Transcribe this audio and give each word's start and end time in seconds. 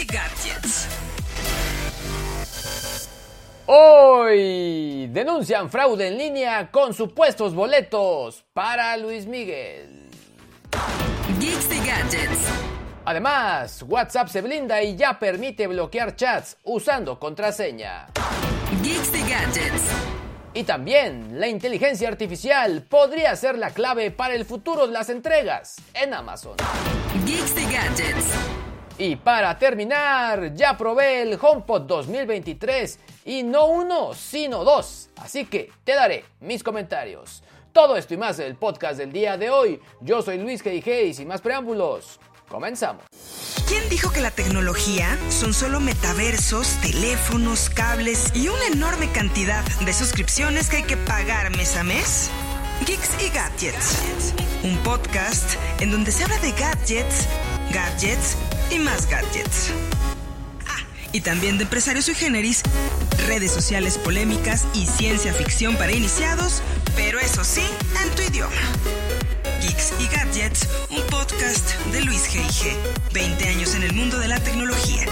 Y 0.00 0.04
Gadgets. 0.04 0.86
Hoy 3.66 5.08
denuncian 5.08 5.70
fraude 5.70 6.08
en 6.08 6.18
línea 6.18 6.70
con 6.70 6.94
supuestos 6.94 7.54
boletos 7.54 8.44
para 8.52 8.96
Luis 8.96 9.26
Miguel. 9.26 10.08
Geeks 11.40 11.72
y 11.72 11.86
Gadgets. 11.86 12.48
Además, 13.04 13.82
WhatsApp 13.88 14.28
se 14.28 14.42
blinda 14.42 14.82
y 14.82 14.96
ya 14.96 15.18
permite 15.18 15.66
bloquear 15.66 16.14
chats 16.14 16.56
usando 16.64 17.18
contraseña. 17.18 18.06
Geeks 18.82 19.14
y 19.14 19.30
Gadgets. 19.30 19.84
Y 20.54 20.64
también, 20.64 21.40
la 21.40 21.48
inteligencia 21.48 22.08
artificial 22.08 22.82
podría 22.82 23.34
ser 23.36 23.58
la 23.58 23.70
clave 23.70 24.10
para 24.10 24.34
el 24.34 24.44
futuro 24.44 24.86
de 24.86 24.92
las 24.92 25.08
entregas 25.08 25.76
en 25.94 26.14
Amazon. 26.14 26.56
Geeks 27.26 27.56
y 27.56 27.72
Gadgets. 27.72 28.67
Y 28.98 29.14
para 29.14 29.56
terminar, 29.56 30.52
ya 30.54 30.76
probé 30.76 31.22
el 31.22 31.38
HomePod 31.40 31.82
2023 31.82 32.98
y 33.26 33.44
no 33.44 33.66
uno, 33.66 34.12
sino 34.12 34.64
dos. 34.64 35.10
Así 35.16 35.44
que 35.44 35.70
te 35.84 35.94
daré 35.94 36.24
mis 36.40 36.64
comentarios. 36.64 37.44
Todo 37.72 37.96
esto 37.96 38.14
y 38.14 38.16
más 38.16 38.38
del 38.38 38.56
podcast 38.56 38.98
del 38.98 39.12
día 39.12 39.36
de 39.36 39.50
hoy. 39.50 39.80
Yo 40.00 40.20
soy 40.20 40.38
Luis 40.38 40.64
G.I.G. 40.64 41.04
y 41.04 41.14
sin 41.14 41.28
más 41.28 41.40
preámbulos, 41.40 42.18
comenzamos. 42.48 43.04
¿Quién 43.68 43.88
dijo 43.88 44.10
que 44.10 44.20
la 44.20 44.32
tecnología 44.32 45.16
son 45.28 45.54
solo 45.54 45.78
metaversos, 45.78 46.66
teléfonos, 46.82 47.70
cables 47.70 48.34
y 48.34 48.48
una 48.48 48.66
enorme 48.66 49.12
cantidad 49.12 49.62
de 49.84 49.92
suscripciones 49.92 50.68
que 50.68 50.78
hay 50.78 50.82
que 50.82 50.96
pagar 50.96 51.56
mes 51.56 51.76
a 51.76 51.84
mes? 51.84 52.30
Geeks 52.84 53.22
y 53.22 53.28
Gadgets. 53.28 54.34
Un 54.64 54.76
podcast 54.78 55.54
en 55.80 55.92
donde 55.92 56.10
se 56.10 56.24
habla 56.24 56.38
de 56.38 56.50
gadgets, 56.52 57.28
gadgets 57.72 58.36
y 58.70 58.78
más 58.78 59.08
gadgets. 59.08 59.70
Ah, 60.66 60.84
y 61.12 61.20
también 61.20 61.58
de 61.58 61.64
empresarios 61.64 62.04
sui 62.06 62.14
generis, 62.14 62.62
redes 63.26 63.52
sociales 63.52 63.98
polémicas 63.98 64.66
y 64.74 64.86
ciencia 64.86 65.32
ficción 65.32 65.76
para 65.76 65.92
iniciados, 65.92 66.62
pero 66.96 67.18
eso 67.20 67.44
sí, 67.44 67.66
en 68.02 68.10
tu 68.14 68.22
idioma. 68.22 68.56
Geeks 69.60 69.92
y 69.98 70.06
Gadgets, 70.08 70.68
un 70.90 71.02
podcast 71.06 71.74
de 71.92 72.00
Luis 72.02 72.28
G.I.G. 72.28 72.76
20 73.12 73.48
años 73.48 73.74
en 73.74 73.82
el 73.82 73.92
mundo 73.92 74.18
de 74.18 74.28
la 74.28 74.38
tecnología. 74.40 75.04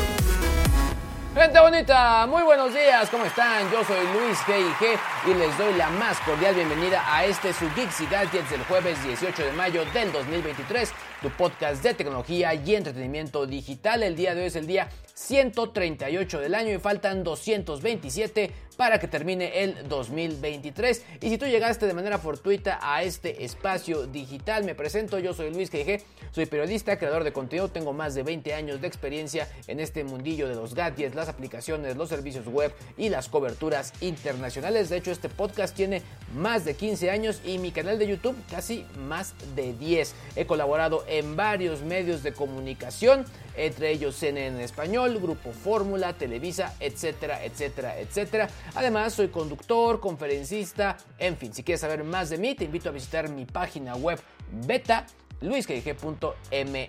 Gente 1.34 1.60
bonita, 1.60 2.26
muy 2.26 2.42
buenos 2.42 2.72
días, 2.72 3.08
¿cómo 3.10 3.24
están? 3.24 3.70
Yo 3.70 3.84
soy 3.84 4.06
Luis 4.14 4.38
G.I.G. 4.46 4.98
y 5.26 5.34
les 5.34 5.58
doy 5.58 5.74
la 5.74 5.90
más 5.90 6.20
cordial 6.20 6.54
bienvenida 6.54 7.02
a 7.12 7.24
este 7.24 7.52
su 7.52 7.64
Geeks 7.74 8.00
y 8.00 8.06
Gadgets 8.06 8.48
del 8.48 8.62
jueves 8.62 9.02
18 9.02 9.44
de 9.44 9.52
mayo 9.52 9.84
del 9.92 10.12
2023, 10.12 10.92
tu 11.20 11.30
podcast 11.30 11.82
de 11.82 11.94
tecnología 11.94 12.54
y 12.54 12.76
entretenimiento 12.76 13.44
digital. 13.44 14.04
El 14.04 14.14
día 14.14 14.36
de 14.36 14.42
hoy 14.42 14.46
es 14.46 14.56
el 14.56 14.68
día 14.68 14.88
138 15.14 16.40
del 16.40 16.54
año 16.54 16.74
y 16.74 16.78
faltan 16.78 17.24
227 17.24 18.52
para 18.76 19.00
que 19.00 19.08
termine 19.08 19.62
el 19.62 19.88
2023. 19.88 21.02
Y 21.22 21.30
si 21.30 21.38
tú 21.38 21.46
llegaste 21.46 21.86
de 21.86 21.94
manera 21.94 22.18
fortuita 22.18 22.78
a 22.82 23.02
este 23.02 23.44
espacio 23.44 24.06
digital, 24.06 24.64
me 24.64 24.74
presento, 24.74 25.18
yo 25.18 25.32
soy 25.32 25.50
Luis 25.52 25.72
G.G., 25.72 26.02
soy 26.32 26.46
periodista, 26.46 26.98
creador 26.98 27.24
de 27.24 27.32
contenido, 27.32 27.68
tengo 27.68 27.94
más 27.94 28.14
de 28.14 28.22
20 28.22 28.52
años 28.52 28.80
de 28.80 28.86
experiencia 28.86 29.48
en 29.66 29.80
este 29.80 30.04
mundillo 30.04 30.48
de 30.48 30.54
los 30.54 30.74
gadgets, 30.74 31.14
las 31.14 31.30
aplicaciones, 31.30 31.96
los 31.96 32.10
servicios 32.10 32.46
web 32.46 32.74
y 32.98 33.08
las 33.08 33.28
coberturas 33.28 33.94
internacionales. 34.02 34.90
De 34.90 34.98
hecho, 34.98 35.10
este 35.16 35.28
podcast 35.28 35.74
tiene 35.74 36.02
más 36.34 36.64
de 36.64 36.74
15 36.74 37.10
años 37.10 37.40
y 37.44 37.58
mi 37.58 37.70
canal 37.70 37.98
de 37.98 38.06
YouTube 38.06 38.36
casi 38.50 38.84
más 39.08 39.34
de 39.54 39.72
10. 39.72 40.14
He 40.36 40.46
colaborado 40.46 41.04
en 41.08 41.36
varios 41.36 41.82
medios 41.82 42.22
de 42.22 42.32
comunicación, 42.32 43.24
entre 43.56 43.90
ellos 43.90 44.14
CNN 44.16 44.62
español, 44.62 45.18
Grupo 45.20 45.52
Fórmula, 45.52 46.12
Televisa, 46.12 46.74
etcétera, 46.80 47.44
etcétera, 47.44 47.98
etcétera. 47.98 48.48
Además, 48.74 49.14
soy 49.14 49.28
conductor, 49.28 50.00
conferencista, 50.00 50.98
en 51.18 51.36
fin, 51.36 51.54
si 51.54 51.62
quieres 51.62 51.80
saber 51.80 52.04
más 52.04 52.30
de 52.30 52.38
mí, 52.38 52.54
te 52.54 52.64
invito 52.64 52.90
a 52.90 52.92
visitar 52.92 53.28
mi 53.30 53.46
página 53.46 53.96
web 53.96 54.20
beta 54.66 55.06
luisgg.me. 55.40 56.88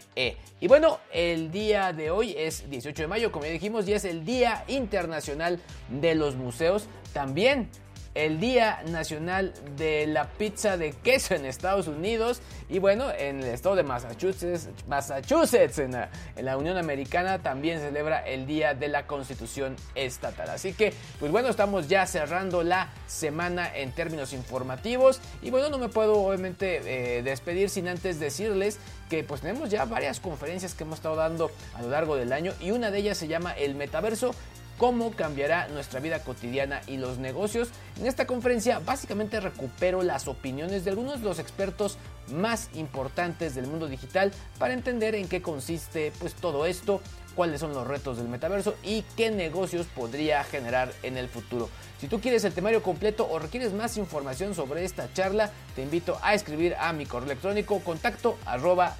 Y 0.60 0.68
bueno, 0.68 1.00
el 1.12 1.52
día 1.52 1.94
de 1.94 2.12
hoy 2.12 2.34
es 2.38 2.70
18 2.70 3.04
de 3.04 3.08
mayo, 3.08 3.32
como 3.32 3.46
ya 3.46 3.52
dijimos, 3.52 3.88
y 3.88 3.94
es 3.94 4.06
el 4.06 4.26
Día 4.26 4.64
Internacional 4.68 5.60
de 5.90 6.16
los 6.16 6.36
Museos. 6.36 6.88
También 7.14 7.70
el 8.18 8.40
Día 8.40 8.82
Nacional 8.88 9.54
de 9.78 10.08
la 10.08 10.28
Pizza 10.28 10.76
de 10.76 10.92
Queso 10.92 11.36
en 11.36 11.46
Estados 11.46 11.88
Unidos 11.88 12.42
y 12.68 12.80
bueno, 12.80 13.12
en 13.12 13.42
el 13.42 13.50
estado 13.50 13.76
de 13.76 13.84
Massachusetts, 13.84 14.70
Massachusetts 14.88 15.78
en 15.78 15.92
la, 15.92 16.58
Unión 16.58 16.78
Americana 16.78 17.44
también 17.44 17.80
celebra 17.80 18.26
el 18.26 18.48
Día 18.48 18.74
de 18.74 18.88
la 18.88 19.06
Constitución 19.06 19.76
Estatal. 19.94 20.50
Así 20.50 20.74
que, 20.74 20.94
pues 21.20 21.32
bueno, 21.32 21.50
estamos 21.50 21.88
ya 21.88 22.08
cerrando 22.08 22.64
la 22.64 22.90
semana 23.06 23.70
en 23.74 23.92
términos 23.92 24.34
informativos 24.34 25.22
y 25.44 25.52
bueno, 25.52 25.70
no 25.70 25.78
me 25.78 25.88
puedo 25.88 26.16
obviamente 26.18 27.18
eh, 27.18 27.22
despedir 27.22 27.70
sin 27.70 27.88
antes 27.88 28.20
decirles 28.20 28.80
que 29.12 29.24
pues 29.24 29.42
tenemos 29.42 29.70
ya 29.70 29.86
varias 29.86 30.20
conferencias 30.20 30.74
que 30.74 30.84
hemos 30.84 30.98
estado 30.98 31.16
dando 31.16 31.52
a 31.76 31.84
lo 31.84 31.90
largo 31.90 32.16
del 32.16 32.34
año 32.34 32.54
y 32.60 32.72
una 32.72 32.90
de 32.90 32.98
ellas 32.98 33.18
se 33.20 33.28
llama 33.28 33.52
el 33.52 33.76
Metaverso 33.76 34.34
cómo 34.78 35.12
cambiará 35.12 35.68
nuestra 35.70 36.00
vida 36.00 36.24
cotidiana 36.24 36.82
y 36.88 36.98
los 36.98 37.18
negocios. 37.18 37.70
En 38.00 38.06
esta 38.06 38.28
conferencia 38.28 38.80
básicamente 38.80 39.40
recupero 39.40 40.04
las 40.04 40.28
opiniones 40.28 40.84
de 40.86 40.92
algunos 40.92 41.20
de 41.20 41.26
los 41.26 41.40
expertos 41.40 41.98
más 42.32 42.70
importantes 42.76 43.56
del 43.56 43.68
mundo 43.68 43.88
digital 43.88 44.32
para 44.60 44.74
entender 44.74 45.16
en 45.16 45.28
qué 45.28 45.42
consiste 45.42 46.12
pues 46.20 46.34
todo 46.34 46.66
esto, 46.66 47.02
cuáles 47.36 47.62
son 47.62 47.74
los 47.74 47.88
retos 47.88 48.18
del 48.18 48.28
metaverso 48.28 48.76
y 48.84 49.04
qué 49.16 49.32
negocios 49.32 49.88
podría 49.88 50.44
generar 50.44 50.92
en 51.04 51.18
el 51.18 51.30
futuro. 51.30 51.70
Si 52.00 52.08
tú 52.08 52.20
quieres 52.20 52.44
el 52.44 52.54
temario 52.54 52.84
completo 52.84 53.28
o 53.30 53.40
requieres 53.40 53.74
más 53.74 53.98
información 53.98 54.54
sobre 54.54 54.86
esta 54.86 55.12
charla, 55.14 55.52
te 55.76 55.82
invito 55.82 56.20
a 56.22 56.34
escribir 56.34 56.76
a 56.80 56.94
mi 56.94 57.06
correo 57.06 57.28
electrónico 57.28 57.80
contacto 57.80 58.38
arroba. 58.46 58.98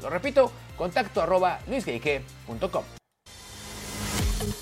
Lo 0.00 0.10
repito, 0.10 0.52
contacto 0.76 1.20
arroba. 1.20 1.60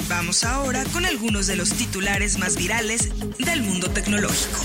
Vamos 0.09 0.45
ahora 0.45 0.85
con 0.93 1.05
algunos 1.07 1.47
de 1.47 1.57
los 1.57 1.71
titulares 1.71 2.39
más 2.39 2.57
virales 2.57 3.11
del 3.39 3.63
mundo 3.63 3.89
tecnológico. 3.91 4.61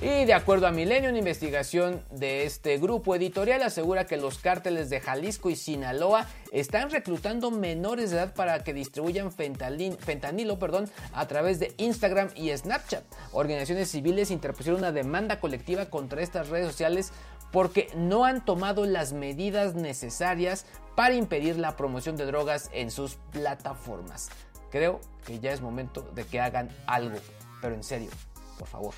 Y 0.00 0.26
de 0.26 0.32
acuerdo 0.32 0.68
a 0.68 0.70
Milenio, 0.70 1.10
una 1.10 1.18
investigación 1.18 2.04
de 2.12 2.44
este 2.44 2.78
grupo 2.78 3.16
editorial 3.16 3.62
asegura 3.62 4.06
que 4.06 4.16
los 4.16 4.38
cárteles 4.38 4.90
de 4.90 5.00
Jalisco 5.00 5.50
y 5.50 5.56
Sinaloa 5.56 6.26
están 6.52 6.90
reclutando 6.90 7.50
menores 7.50 8.10
de 8.10 8.18
edad 8.18 8.32
para 8.32 8.62
que 8.62 8.72
distribuyan 8.72 9.32
fentanilo 9.32 10.58
perdón, 10.60 10.88
a 11.12 11.26
través 11.26 11.58
de 11.58 11.74
Instagram 11.78 12.28
y 12.36 12.56
Snapchat. 12.56 13.02
Organizaciones 13.32 13.90
civiles 13.90 14.30
interpusieron 14.30 14.78
una 14.78 14.92
demanda 14.92 15.40
colectiva 15.40 15.86
contra 15.86 16.22
estas 16.22 16.48
redes 16.48 16.68
sociales 16.68 17.12
porque 17.52 17.90
no 17.94 18.24
han 18.24 18.44
tomado 18.44 18.84
las 18.86 19.12
medidas 19.12 19.74
necesarias 19.74 20.66
para 20.94 21.14
impedir 21.14 21.58
la 21.58 21.76
promoción 21.76 22.16
de 22.16 22.26
drogas 22.26 22.70
en 22.72 22.90
sus 22.90 23.14
plataformas. 23.32 24.30
Creo 24.70 25.00
que 25.24 25.40
ya 25.40 25.52
es 25.52 25.60
momento 25.60 26.02
de 26.14 26.24
que 26.24 26.40
hagan 26.40 26.68
algo, 26.86 27.18
pero 27.60 27.74
en 27.74 27.82
serio, 27.82 28.10
por 28.58 28.68
favor. 28.68 28.94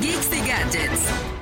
Geeks 0.00 0.32
y 0.32 0.48
Gadgets. 0.48 1.00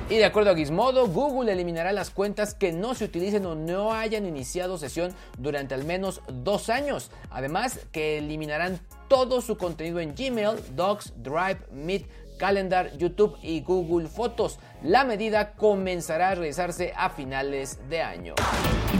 Y 0.09 0.17
de 0.17 0.25
acuerdo 0.25 0.51
a 0.51 0.55
Gizmodo, 0.55 1.07
Google 1.07 1.51
eliminará 1.51 1.91
las 1.91 2.11
cuentas 2.11 2.53
que 2.53 2.71
no 2.71 2.93
se 2.93 3.05
utilicen 3.05 3.45
o 3.45 3.55
no 3.55 3.93
hayan 3.93 4.25
iniciado 4.25 4.77
sesión 4.77 5.15
durante 5.37 5.73
al 5.73 5.83
menos 5.83 6.21
dos 6.27 6.69
años. 6.69 7.09
Además, 7.31 7.79
que 7.91 8.19
eliminarán 8.19 8.79
todo 9.07 9.41
su 9.41 9.57
contenido 9.57 9.99
en 9.99 10.13
Gmail, 10.13 10.57
Docs, 10.75 11.13
Drive, 11.23 11.59
Meet, 11.71 12.05
Calendar, 12.37 12.95
YouTube 12.97 13.37
y 13.41 13.61
Google 13.61 14.07
Fotos. 14.07 14.59
La 14.85 15.03
medida 15.03 15.53
comenzará 15.53 16.29
a 16.29 16.35
realizarse 16.35 16.93
a 16.95 17.09
finales 17.09 17.79
de 17.89 18.03
año. 18.03 18.35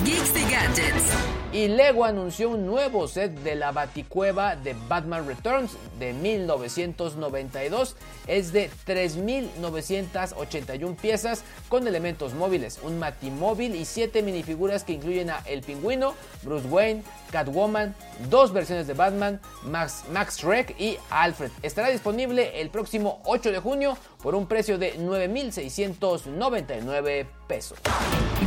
Geeks 0.06 0.34
y 0.36 0.52
Gadgets. 0.52 1.04
Y 1.52 1.68
Lego 1.68 2.06
anunció 2.06 2.50
un 2.50 2.68
nuevo 2.68 3.08
set 3.08 3.32
de 3.40 3.56
la 3.56 3.72
Baticueva 3.72 4.56
de 4.56 4.76
Batman 4.88 5.26
Returns 5.26 5.72
de 5.98 6.14
1992. 6.14 7.96
Es 8.28 8.54
de 8.54 8.70
3.981 8.86 10.96
piezas 10.98 11.44
con 11.70 11.88
elementos 11.88 12.36
móviles, 12.36 12.80
un 12.84 13.00
Matimóvil 13.00 13.74
y 13.74 13.86
7 13.86 14.22
minifiguras 14.22 14.84
que 14.84 14.94
incluyen 14.94 15.32
a 15.32 15.40
El 15.46 15.62
Pingüino, 15.62 16.14
Bruce 16.44 16.68
Wayne, 16.68 17.02
Catwoman, 17.32 17.96
dos 18.30 18.54
versiones 18.54 18.86
de 18.86 18.94
Batman, 18.94 19.42
Max, 19.64 20.04
Max 20.12 20.38
Shrek 20.38 20.80
y 20.80 21.00
Alfred. 21.10 21.50
Estará 21.64 21.90
disponible 21.90 22.62
el 22.62 22.70
próximo 22.70 23.24
8 23.26 23.52
de 23.52 23.58
junio 23.60 23.98
por 24.22 24.36
un 24.36 24.46
precio 24.46 24.78
de 24.78 25.00
9.699 25.00 27.26
pesos. 27.48 27.80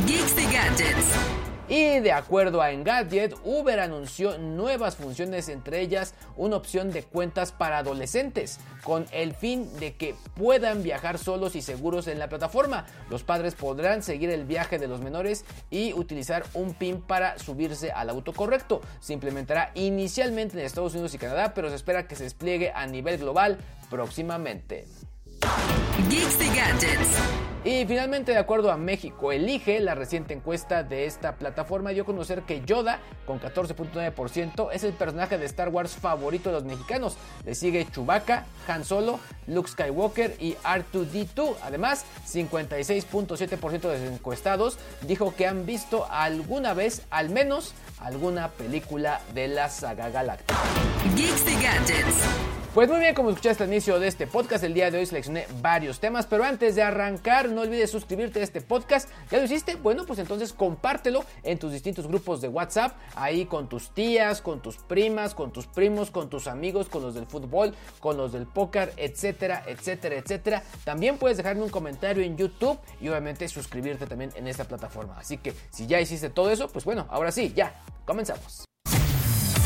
Geeks 0.05 0.37
y 0.37 0.45
Gadgets. 0.53 1.48
Y 1.69 1.99
de 1.99 2.11
acuerdo 2.11 2.63
a 2.63 2.71
Engadget, 2.71 3.35
Uber 3.43 3.79
anunció 3.79 4.39
nuevas 4.39 4.95
funciones, 4.95 5.49
entre 5.49 5.81
ellas 5.81 6.15
una 6.35 6.55
opción 6.55 6.89
de 6.91 7.03
cuentas 7.03 7.51
para 7.51 7.77
adolescentes, 7.77 8.59
con 8.83 9.05
el 9.11 9.35
fin 9.35 9.69
de 9.77 9.95
que 9.95 10.15
puedan 10.33 10.81
viajar 10.81 11.19
solos 11.19 11.55
y 11.55 11.61
seguros 11.61 12.07
en 12.07 12.17
la 12.17 12.27
plataforma. 12.27 12.87
Los 13.11 13.21
padres 13.21 13.53
podrán 13.53 14.01
seguir 14.01 14.31
el 14.31 14.45
viaje 14.45 14.79
de 14.79 14.87
los 14.87 15.01
menores 15.01 15.45
y 15.69 15.93
utilizar 15.93 16.43
un 16.55 16.73
PIN 16.73 17.03
para 17.03 17.37
subirse 17.37 17.91
al 17.91 18.09
auto 18.09 18.33
correcto. 18.33 18.81
Se 18.99 19.13
implementará 19.13 19.69
inicialmente 19.75 20.59
en 20.59 20.65
Estados 20.65 20.93
Unidos 20.93 21.13
y 21.13 21.19
Canadá, 21.19 21.53
pero 21.53 21.69
se 21.69 21.75
espera 21.75 22.07
que 22.07 22.15
se 22.15 22.23
despliegue 22.23 22.71
a 22.73 22.87
nivel 22.87 23.19
global 23.19 23.59
próximamente. 23.91 24.87
Geeks 26.09 26.41
y 26.41 26.55
Gadgets. 26.55 27.39
Y 27.65 27.85
finalmente, 27.85 28.31
de 28.31 28.37
acuerdo 28.37 28.71
a 28.71 28.77
México 28.77 29.33
Elige, 29.33 29.81
la 29.81 29.93
reciente 29.93 30.33
encuesta 30.33 30.81
de 30.81 31.05
esta 31.05 31.35
plataforma 31.35 31.89
dio 31.89 32.03
a 32.03 32.05
conocer 32.05 32.43
que 32.43 32.61
Yoda, 32.65 32.99
con 33.25 33.41
14.9%, 33.41 34.69
es 34.71 34.83
el 34.85 34.93
personaje 34.93 35.37
de 35.37 35.45
Star 35.45 35.67
Wars 35.67 35.91
favorito 35.91 36.49
de 36.49 36.55
los 36.55 36.63
mexicanos. 36.63 37.17
Le 37.45 37.55
sigue 37.55 37.85
Chewbacca, 37.91 38.45
Han 38.69 38.85
Solo, 38.85 39.19
Luke 39.47 39.69
Skywalker 39.69 40.37
y 40.39 40.53
R2D2. 40.55 41.55
Además, 41.61 42.05
56.7% 42.27 43.81
de 43.81 43.99
los 43.99 44.13
encuestados 44.13 44.77
dijo 45.05 45.35
que 45.35 45.45
han 45.45 45.65
visto 45.65 46.07
alguna 46.09 46.73
vez, 46.73 47.03
al 47.09 47.29
menos, 47.29 47.73
alguna 47.99 48.49
película 48.51 49.19
de 49.33 49.49
la 49.49 49.69
saga 49.69 50.09
galáctica. 50.09 50.55
Geeks 51.15 51.51
y 51.51 51.61
Gadgets. 51.61 52.58
Pues 52.73 52.87
muy 52.87 52.99
bien, 52.99 53.15
como 53.15 53.31
escuchaste 53.31 53.63
al 53.63 53.69
inicio 53.69 53.99
de 53.99 54.07
este 54.07 54.27
podcast, 54.27 54.63
el 54.63 54.75
día 54.75 54.91
de 54.91 54.99
hoy 54.99 55.05
seleccioné 55.07 55.47
varios 55.59 55.99
temas, 55.99 56.27
pero 56.27 56.43
antes 56.43 56.75
de 56.75 56.83
arrancar, 56.83 57.49
no 57.49 57.61
olvides 57.61 57.89
suscribirte 57.89 58.41
a 58.41 58.43
este 58.43 58.61
podcast. 58.61 59.09
¿Ya 59.31 59.39
lo 59.39 59.45
hiciste? 59.45 59.73
Bueno, 59.73 60.05
pues 60.05 60.19
entonces 60.19 60.53
compártelo 60.53 61.25
en 61.41 61.57
tus 61.57 61.71
distintos 61.71 62.05
grupos 62.05 62.41
de 62.41 62.47
WhatsApp, 62.47 62.95
ahí 63.15 63.45
con 63.45 63.67
tus 63.69 63.89
tías, 63.95 64.39
con 64.43 64.61
tus 64.61 64.77
primas, 64.77 65.33
con 65.33 65.51
tus 65.51 65.65
primos, 65.65 66.11
con 66.11 66.29
tus 66.29 66.45
amigos, 66.45 66.89
con 66.89 67.01
los 67.01 67.15
del 67.15 67.25
fútbol, 67.25 67.73
con 67.99 68.17
los 68.17 68.33
del 68.33 68.45
póker, 68.45 68.93
etcétera, 68.97 69.63
etcétera, 69.65 70.17
etcétera. 70.17 70.63
También 70.83 71.17
puedes 71.17 71.37
dejarme 71.37 71.63
un 71.63 71.69
comentario 71.69 72.23
en 72.23 72.37
YouTube 72.37 72.77
y 73.01 73.09
obviamente 73.09 73.47
suscribirte 73.47 74.05
también 74.05 74.29
en 74.35 74.47
esta 74.47 74.65
plataforma. 74.65 75.17
Así 75.17 75.39
que 75.39 75.55
si 75.71 75.87
ya 75.87 75.99
hiciste 75.99 76.29
todo 76.29 76.51
eso, 76.51 76.69
pues 76.69 76.85
bueno, 76.85 77.07
ahora 77.09 77.31
sí, 77.31 77.51
ya, 77.55 77.73
comenzamos. 78.05 78.65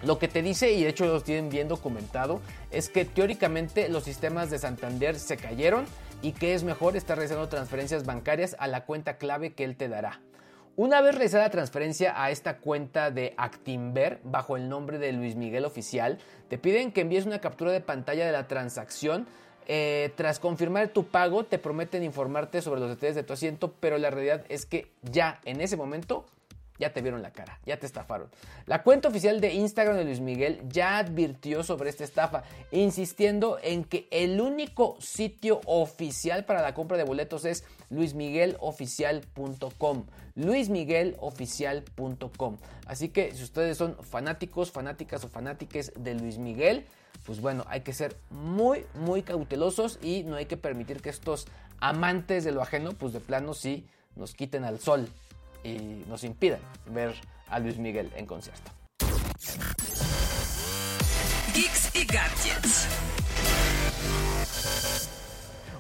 Lo 0.05 0.19
que 0.19 0.29
te 0.29 0.43
dice, 0.43 0.73
y 0.73 0.83
de 0.83 0.91
hecho 0.91 1.07
lo 1.07 1.23
tienen 1.23 1.49
bien 1.49 1.67
documentado, 1.67 2.41
es 2.71 2.89
que 2.89 3.05
teóricamente 3.05 3.89
los 3.89 4.05
sistemas 4.05 4.51
de 4.51 4.59
Santander 4.59 5.19
se 5.19 5.37
cayeron 5.37 5.87
y 6.25 6.33
que 6.33 6.55
es 6.55 6.65
mejor 6.65 6.97
estar 6.97 7.19
realizando 7.19 7.51
transferencias 7.51 8.07
bancarias 8.07 8.57
a 8.59 8.67
la 8.67 8.87
cuenta 8.87 9.19
clave 9.19 9.53
que 9.53 9.63
él 9.63 9.77
te 9.77 9.91
dará. 9.91 10.23
Una 10.75 11.03
vez 11.03 11.15
realizada 11.15 11.45
la 11.45 11.51
transferencia 11.51 12.15
a 12.17 12.31
esta 12.31 12.57
cuenta 12.57 13.11
de 13.11 13.35
Actimber 13.37 14.21
bajo 14.25 14.57
el 14.57 14.71
nombre 14.71 14.99
de 14.99 15.13
Luis 15.13 15.37
Miguel 15.37 15.67
Oficial, 15.67 16.19
te 16.49 16.57
piden 16.57 16.93
que 16.93 17.03
envíes 17.03 17.27
una 17.27 17.43
captura 17.43 17.73
de 17.73 17.83
pantalla 17.83 18.25
de 18.25 18.33
la 18.33 18.49
transacción. 18.49 19.27
Eh, 19.67 20.15
tras 20.17 20.41
confirmar 20.41 20.89
tu 20.89 21.09
pago, 21.09 21.45
te 21.45 21.59
prometen 21.59 22.03
informarte 22.03 22.63
sobre 22.63 22.81
los 22.81 22.89
detalles 22.89 23.17
de 23.17 23.23
tu 23.23 23.35
asiento, 23.35 23.75
pero 23.79 23.99
la 23.99 24.09
realidad 24.09 24.47
es 24.49 24.65
que 24.65 24.91
ya 25.03 25.43
en 25.45 25.61
ese 25.61 25.77
momento 25.77 26.25
ya 26.79 26.93
te 26.93 27.03
vieron 27.03 27.23
la 27.23 27.33
cara, 27.33 27.61
ya 27.65 27.79
te 27.79 27.87
estafaron. 27.87 28.29
La 28.67 28.83
cuenta 28.83 29.09
oficial 29.09 29.41
de 29.41 29.55
Instagram 29.55 29.97
de 29.97 30.05
Luis 30.05 30.21
Miguel 30.21 30.61
ya 30.69 30.99
advirtió 30.99 31.63
sobre 31.63 31.89
esta 31.91 32.03
estafa, 32.05 32.43
insistiendo 32.71 33.59
en 33.63 33.85
que 33.85 34.09
el 34.11 34.39
único 34.41 34.97
sitio 35.01 35.61
oficial 35.67 36.45
para 36.45 36.63
la 36.63 36.75
compra 36.75 36.97
de 36.97 37.05
boletos 37.05 37.45
es 37.45 37.65
luismigueloficial.com. 37.91 40.07
luismigueloficial.com. 40.35 42.57
Así 42.87 43.11
que 43.11 43.35
si 43.35 43.45
ustedes 43.45 43.77
son 43.79 43.97
fanáticos, 44.03 44.73
fanáticas 44.73 45.25
o 45.25 45.29
fanátiques 45.29 45.93
de 45.97 46.15
Luis 46.15 46.39
Miguel, 46.39 46.87
pues 47.25 47.41
bueno, 47.41 47.65
hay 47.69 47.83
que 47.83 47.93
ser 47.93 48.17
muy, 48.31 48.85
muy 48.95 49.23
cautelosos 49.23 50.01
y 50.03 50.25
no 50.25 50.35
hay 50.37 50.47
que 50.47 50.57
permitir 50.57 51.01
que 51.01 51.11
estos 51.11 51.47
amantes 51.79 52.43
de 52.45 52.53
lo 52.53 52.63
ajeno, 52.63 52.93
pues 52.93 53.13
de 53.13 53.21
plano 53.21 53.53
sí 53.55 53.87
nos 54.17 54.35
quiten 54.35 54.65
al 54.65 54.81
sol 54.81 55.09
y 55.65 56.05
nos 56.09 56.23
impidan 56.23 56.61
ver 56.87 57.15
a 57.49 57.59
Luis 57.59 57.79
Miguel 57.79 58.11
en 58.15 58.27
concierto. 58.27 58.71
Geeks 61.55 61.95
y 61.97 62.05
Gadgets. 62.05 62.89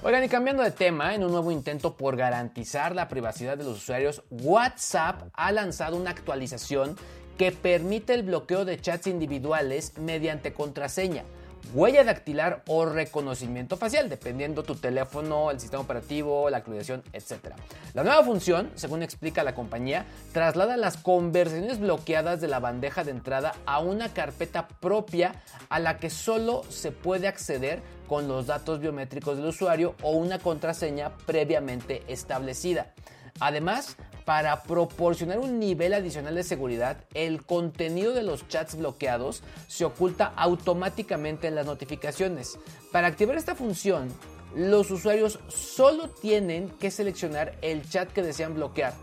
Oigan, 0.02 0.24
y 0.24 0.28
cambiando 0.28 0.62
de 0.62 0.70
tema, 0.70 1.14
en 1.14 1.24
un 1.24 1.32
nuevo 1.32 1.50
intento 1.50 1.96
por 1.96 2.16
garantizar 2.16 2.94
la 2.94 3.08
privacidad 3.08 3.56
de 3.56 3.64
los 3.64 3.78
usuarios, 3.78 4.22
WhatsApp 4.30 5.22
ha 5.32 5.50
lanzado 5.52 5.96
una 5.96 6.10
actualización 6.10 6.96
que 7.38 7.52
permite 7.52 8.14
el 8.14 8.22
bloqueo 8.22 8.64
de 8.64 8.78
chats 8.80 9.06
individuales 9.06 9.96
mediante 9.98 10.52
contraseña 10.52 11.24
huella 11.72 12.04
dactilar 12.04 12.62
o 12.66 12.84
reconocimiento 12.84 13.76
facial, 13.76 14.08
dependiendo 14.08 14.62
tu 14.62 14.74
teléfono, 14.74 15.50
el 15.50 15.60
sistema 15.60 15.82
operativo, 15.82 16.50
la 16.50 16.58
actualización, 16.58 17.02
etc. 17.12 17.54
La 17.94 18.04
nueva 18.04 18.22
función, 18.22 18.70
según 18.74 19.02
explica 19.02 19.44
la 19.44 19.54
compañía, 19.54 20.04
traslada 20.32 20.76
las 20.76 20.96
conversaciones 20.96 21.78
bloqueadas 21.80 22.40
de 22.40 22.48
la 22.48 22.60
bandeja 22.60 23.04
de 23.04 23.12
entrada 23.12 23.54
a 23.66 23.80
una 23.80 24.12
carpeta 24.12 24.68
propia 24.68 25.42
a 25.68 25.78
la 25.78 25.98
que 25.98 26.10
solo 26.10 26.62
se 26.68 26.92
puede 26.92 27.28
acceder 27.28 27.82
con 28.06 28.28
los 28.28 28.46
datos 28.46 28.80
biométricos 28.80 29.36
del 29.36 29.46
usuario 29.46 29.94
o 30.02 30.10
una 30.10 30.38
contraseña 30.38 31.16
previamente 31.26 32.02
establecida. 32.08 32.92
Además, 33.40 33.96
para 34.24 34.62
proporcionar 34.62 35.38
un 35.38 35.58
nivel 35.58 35.92
adicional 35.92 36.34
de 36.34 36.44
seguridad, 36.44 37.04
el 37.12 37.44
contenido 37.44 38.12
de 38.12 38.22
los 38.22 38.48
chats 38.48 38.76
bloqueados 38.76 39.42
se 39.66 39.84
oculta 39.84 40.32
automáticamente 40.36 41.46
en 41.46 41.54
las 41.54 41.66
notificaciones. 41.66 42.58
Para 42.90 43.08
activar 43.08 43.36
esta 43.36 43.54
función, 43.54 44.08
los 44.54 44.90
usuarios 44.90 45.40
solo 45.48 46.08
tienen 46.08 46.70
que 46.70 46.90
seleccionar 46.90 47.56
el 47.60 47.88
chat 47.88 48.10
que 48.12 48.22
desean 48.22 48.54
bloquear, 48.54 48.94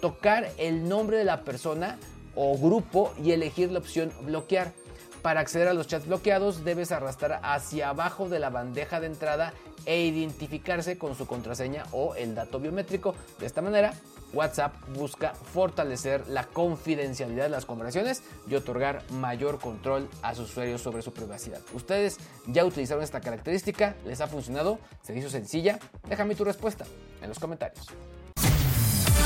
tocar 0.00 0.50
el 0.56 0.88
nombre 0.88 1.18
de 1.18 1.24
la 1.24 1.42
persona 1.44 1.98
o 2.34 2.56
grupo 2.56 3.12
y 3.22 3.32
elegir 3.32 3.70
la 3.72 3.80
opción 3.80 4.12
bloquear. 4.22 4.72
Para 5.20 5.40
acceder 5.40 5.68
a 5.68 5.74
los 5.74 5.86
chats 5.86 6.06
bloqueados 6.06 6.64
debes 6.64 6.92
arrastrar 6.92 7.40
hacia 7.42 7.90
abajo 7.90 8.30
de 8.30 8.38
la 8.38 8.48
bandeja 8.48 9.00
de 9.00 9.08
entrada 9.08 9.52
e 9.86 10.02
identificarse 10.02 10.98
con 10.98 11.14
su 11.14 11.26
contraseña 11.26 11.84
o 11.92 12.14
el 12.14 12.34
dato 12.34 12.60
biométrico. 12.60 13.14
De 13.38 13.46
esta 13.46 13.62
manera, 13.62 13.94
WhatsApp 14.32 14.74
busca 14.94 15.34
fortalecer 15.34 16.28
la 16.28 16.44
confidencialidad 16.44 17.44
de 17.44 17.50
las 17.50 17.66
conversaciones 17.66 18.22
y 18.48 18.54
otorgar 18.54 19.02
mayor 19.10 19.58
control 19.58 20.08
a 20.22 20.34
sus 20.34 20.50
usuarios 20.50 20.80
sobre 20.80 21.02
su 21.02 21.12
privacidad. 21.12 21.60
¿Ustedes 21.74 22.18
ya 22.46 22.64
utilizaron 22.64 23.02
esta 23.02 23.20
característica? 23.20 23.96
¿Les 24.04 24.20
ha 24.20 24.28
funcionado? 24.28 24.78
¿Se 25.02 25.16
hizo 25.16 25.30
sencilla? 25.30 25.78
Déjame 26.08 26.34
tu 26.34 26.44
respuesta 26.44 26.84
en 27.22 27.28
los 27.28 27.38
comentarios. 27.38 27.86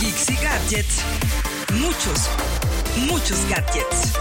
Geeks 0.01 0.43
gadgets. 0.43 1.05
Muchos, 1.73 2.29
muchos 3.09 3.39
gadgets. 3.49 4.13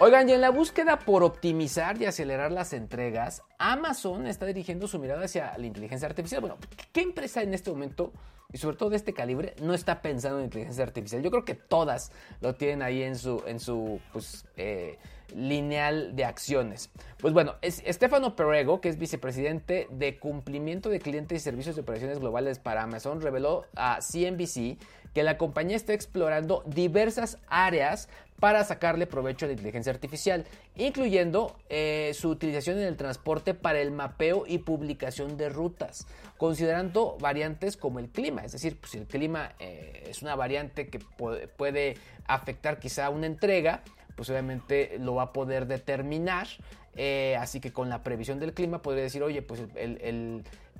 Oigan, 0.00 0.28
y 0.28 0.32
en 0.32 0.40
la 0.40 0.50
búsqueda 0.50 1.00
por 1.00 1.24
optimizar 1.24 2.00
y 2.00 2.04
acelerar 2.04 2.52
las 2.52 2.72
entregas, 2.72 3.42
Amazon 3.58 4.28
está 4.28 4.46
dirigiendo 4.46 4.86
su 4.86 5.00
mirada 5.00 5.24
hacia 5.24 5.58
la 5.58 5.66
inteligencia 5.66 6.06
artificial. 6.06 6.40
Bueno, 6.40 6.56
¿qué 6.92 7.00
empresa 7.00 7.42
en 7.42 7.52
este 7.52 7.72
momento, 7.72 8.12
y 8.50 8.56
sobre 8.56 8.78
todo 8.78 8.88
de 8.90 8.96
este 8.96 9.12
calibre, 9.12 9.54
no 9.60 9.74
está 9.74 10.00
pensando 10.00 10.38
en 10.38 10.46
inteligencia 10.46 10.82
artificial? 10.82 11.22
Yo 11.22 11.30
creo 11.30 11.44
que 11.44 11.54
todas 11.54 12.12
lo 12.40 12.54
tienen 12.54 12.80
ahí 12.80 13.02
en 13.02 13.16
su, 13.16 13.42
en 13.46 13.60
su 13.60 14.00
pues, 14.10 14.46
eh, 14.56 14.98
lineal 15.34 16.16
de 16.16 16.24
acciones. 16.24 16.90
Pues 17.18 17.34
bueno, 17.34 17.56
es 17.60 17.82
Stefano 17.86 18.36
Perego, 18.36 18.80
que 18.80 18.88
es 18.88 18.98
vicepresidente 18.98 19.86
de 19.90 20.18
cumplimiento 20.18 20.88
de 20.88 20.98
clientes 20.98 21.42
y 21.42 21.44
servicios 21.44 21.76
de 21.76 21.82
operaciones 21.82 22.20
globales 22.20 22.58
para 22.58 22.82
Amazon, 22.82 23.20
reveló 23.20 23.66
a 23.76 23.98
CNBC 24.00 24.78
que 25.12 25.22
la 25.22 25.36
compañía 25.36 25.76
está 25.76 25.92
explorando 25.92 26.62
diversas 26.66 27.38
áreas 27.48 28.08
para 28.38 28.62
sacarle 28.64 29.06
provecho 29.06 29.46
a 29.46 29.48
la 29.48 29.54
inteligencia 29.54 29.92
artificial, 29.92 30.44
incluyendo 30.76 31.56
eh, 31.68 32.12
su 32.14 32.28
utilización 32.28 32.78
en 32.78 32.84
el 32.84 32.96
transporte 32.96 33.52
para 33.54 33.80
el 33.80 33.90
mapeo 33.90 34.44
y 34.46 34.58
publicación 34.58 35.36
de 35.36 35.48
rutas, 35.48 36.06
considerando 36.36 37.16
variantes 37.20 37.76
como 37.76 37.98
el 37.98 38.08
clima, 38.08 38.37
es 38.44 38.52
decir, 38.52 38.78
pues, 38.78 38.92
si 38.92 38.98
el 38.98 39.06
clima 39.06 39.52
eh, 39.58 40.04
es 40.08 40.22
una 40.22 40.34
variante 40.34 40.88
que 40.88 40.98
puede 40.98 41.96
afectar 42.26 42.78
quizá 42.78 43.10
una 43.10 43.26
entrega, 43.26 43.82
pues 44.16 44.30
obviamente 44.30 44.96
lo 44.98 45.14
va 45.14 45.24
a 45.24 45.32
poder 45.32 45.66
determinar, 45.66 46.48
eh, 46.96 47.36
así 47.38 47.60
que 47.60 47.72
con 47.72 47.88
la 47.88 48.02
previsión 48.02 48.40
del 48.40 48.52
clima 48.52 48.82
podría 48.82 49.04
decir, 49.04 49.22
oye, 49.22 49.42
pues 49.42 49.62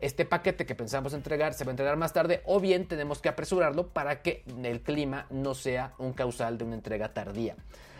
este 0.00 0.24
paquete 0.24 0.66
que 0.66 0.74
pensamos 0.74 1.14
entregar 1.14 1.54
se 1.54 1.64
va 1.64 1.70
a 1.70 1.72
entregar 1.72 1.96
más 1.96 2.12
tarde 2.12 2.42
o 2.46 2.58
bien 2.58 2.88
tenemos 2.88 3.20
que 3.20 3.28
apresurarlo 3.28 3.88
para 3.88 4.22
que 4.22 4.42
el 4.64 4.80
clima 4.80 5.26
no 5.30 5.54
sea 5.54 5.94
un 5.98 6.12
causal 6.12 6.58
de 6.58 6.64
una 6.64 6.74
entrega 6.74 7.12
tardía. 7.14 7.54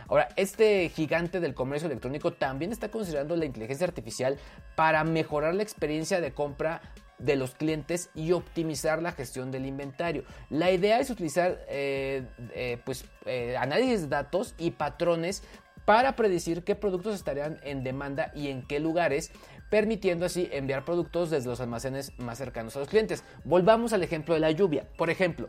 Ahora, 0.09 0.29
este 0.37 0.89
gigante 0.89 1.39
del 1.39 1.55
comercio 1.55 1.87
electrónico 1.87 2.33
también 2.33 2.73
está 2.73 2.91
considerando 2.91 3.37
la 3.37 3.45
inteligencia 3.45 3.87
artificial 3.87 4.39
para 4.75 5.05
mejorar 5.05 5.55
la 5.55 5.63
experiencia 5.63 6.21
de 6.21 6.33
compra 6.33 6.81
de 7.19 7.37
los 7.37 7.55
clientes 7.55 8.11
y 8.15 8.33
optimizar 8.33 9.03
la 9.03 9.13
gestión 9.13 9.51
del 9.51 9.67
inventario. 9.67 10.25
La 10.51 10.71
idea 10.71 11.01
es 11.01 11.11
utilizar 11.11 11.65
eh, 11.69 12.25
eh, 12.55 12.79
pues, 12.85 13.05
eh, 13.27 13.57
análisis 13.57 14.03
de 14.03 14.09
datos 14.09 14.55
y 14.59 14.73
patrones 14.73 15.43
para 15.85 16.17
predecir 16.17 16.65
qué 16.65 16.75
productos 16.75 17.15
estarían 17.15 17.59
en 17.63 17.83
demanda 17.83 18.31
y 18.35 18.49
en 18.49 18.63
qué 18.67 18.79
lugares 18.79 19.33
permitiendo 19.71 20.27
así 20.27 20.49
enviar 20.53 20.85
productos 20.85 21.31
desde 21.31 21.49
los 21.49 21.61
almacenes 21.61 22.13
más 22.19 22.39
cercanos 22.39 22.77
a 22.77 22.81
los 22.81 22.89
clientes. 22.89 23.25
Volvamos 23.45 23.93
al 23.93 24.03
ejemplo 24.03 24.35
de 24.35 24.41
la 24.41 24.51
lluvia. 24.51 24.87
Por 24.97 25.11
ejemplo, 25.11 25.49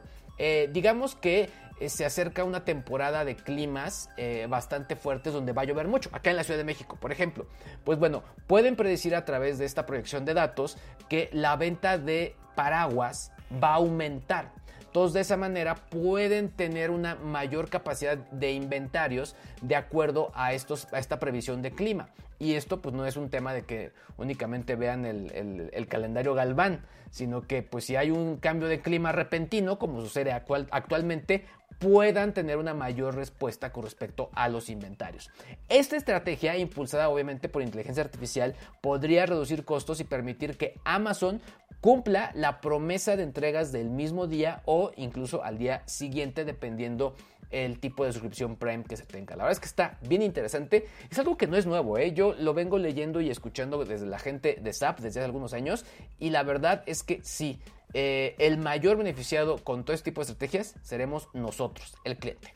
digamos 0.71 1.15
que 1.15 1.49
se 1.87 2.05
acerca 2.05 2.43
una 2.43 2.65
temporada 2.65 3.23
de 3.23 3.35
climas 3.35 4.09
eh, 4.17 4.47
bastante 4.49 4.95
fuertes 4.95 5.31
donde 5.31 5.53
va 5.53 5.61
a 5.61 5.65
llover 5.65 5.87
mucho, 5.87 6.09
acá 6.11 6.29
en 6.29 6.35
la 6.35 6.43
Ciudad 6.43 6.57
de 6.57 6.65
México, 6.65 6.97
por 6.99 7.11
ejemplo. 7.11 7.47
Pues 7.85 7.97
bueno, 7.99 8.23
pueden 8.47 8.75
predecir 8.75 9.15
a 9.15 9.23
través 9.23 9.57
de 9.57 9.65
esta 9.65 9.85
proyección 9.85 10.25
de 10.25 10.33
datos 10.33 10.77
que 11.07 11.29
la 11.31 11.55
venta 11.55 11.97
de 11.97 12.35
paraguas 12.55 13.31
va 13.63 13.69
a 13.69 13.75
aumentar. 13.75 14.51
Entonces 14.89 15.13
de 15.13 15.19
esa 15.21 15.37
manera 15.37 15.75
pueden 15.75 16.49
tener 16.49 16.89
una 16.89 17.13
mayor 17.15 17.69
capacidad 17.69 18.17
de 18.17 18.51
inventarios 18.53 19.35
de 19.61 19.75
acuerdo 19.75 20.31
a, 20.33 20.53
estos, 20.53 20.91
a 20.91 20.97
esta 20.97 21.19
previsión 21.19 21.61
de 21.61 21.71
clima. 21.71 22.09
Y 22.39 22.53
esto 22.53 22.81
pues 22.81 22.95
no 22.95 23.05
es 23.05 23.15
un 23.15 23.29
tema 23.29 23.53
de 23.53 23.63
que 23.63 23.91
únicamente 24.17 24.75
vean 24.75 25.05
el, 25.05 25.87
calendario 25.89 26.33
Galván, 26.33 26.85
sino 27.11 27.41
que 27.41 27.61
pues 27.61 27.83
si 27.85 27.97
hay 27.97 28.11
un 28.11 28.37
cambio 28.37 28.67
de 28.67 28.79
clima 28.81 29.11
repentino, 29.11 29.77
como 29.77 30.01
sucede 30.01 30.31
actualmente, 30.31 31.45
puedan 31.79 32.33
tener 32.33 32.57
una 32.57 32.73
mayor 32.73 33.15
respuesta 33.15 33.71
con 33.71 33.83
respecto 33.83 34.29
a 34.33 34.49
los 34.49 34.69
inventarios. 34.69 35.31
Esta 35.69 35.95
estrategia, 35.95 36.57
impulsada 36.57 37.09
obviamente 37.09 37.49
por 37.49 37.61
inteligencia 37.61 38.03
artificial, 38.03 38.55
podría 38.81 39.25
reducir 39.25 39.65
costos 39.65 39.99
y 39.99 40.03
permitir 40.03 40.57
que 40.57 40.75
Amazon 40.83 41.41
cumpla 41.81 42.31
la 42.35 42.59
promesa 42.59 43.15
de 43.15 43.23
entregas 43.23 43.71
del 43.71 43.89
mismo 43.89 44.27
día 44.27 44.61
o 44.65 44.91
incluso 44.97 45.43
al 45.43 45.57
día 45.57 45.83
siguiente, 45.85 46.43
dependiendo 46.43 47.15
el 47.49 47.79
tipo 47.79 48.05
de 48.05 48.11
suscripción 48.11 48.57
Prime 48.57 48.83
que 48.83 48.97
se 48.97 49.05
tenga. 49.05 49.35
La 49.35 49.43
verdad 49.43 49.53
es 49.53 49.59
que 49.59 49.65
está 49.65 49.97
bien 50.07 50.21
interesante. 50.21 50.87
Es 51.09 51.17
algo 51.17 51.37
que 51.37 51.47
no 51.47 51.57
es 51.57 51.65
nuevo, 51.65 51.97
¿eh? 51.97 52.13
yo 52.13 52.33
lo 52.33 52.53
vengo 52.53 52.77
leyendo 52.77 53.21
y 53.21 53.29
escuchando 53.29 53.83
desde 53.85 54.05
la 54.05 54.19
gente 54.19 54.59
de 54.61 54.73
SAP 54.73 54.99
desde 54.99 55.19
hace 55.19 55.25
algunos 55.25 55.53
años 55.53 55.85
y 56.19 56.29
la 56.29 56.43
verdad 56.43 56.83
es 56.85 57.03
que 57.03 57.21
sí, 57.23 57.59
eh, 57.93 58.35
el 58.39 58.57
mayor 58.57 58.97
beneficiado 58.97 59.63
con 59.63 59.83
todo 59.83 59.93
este 59.93 60.11
tipo 60.11 60.21
de 60.21 60.31
estrategias 60.31 60.75
seremos 60.81 61.29
nosotros, 61.33 61.95
el 62.03 62.17
cliente. 62.17 62.53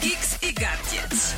Geeks 0.00 0.42
y 0.42 0.52
gadgets. 0.52 1.36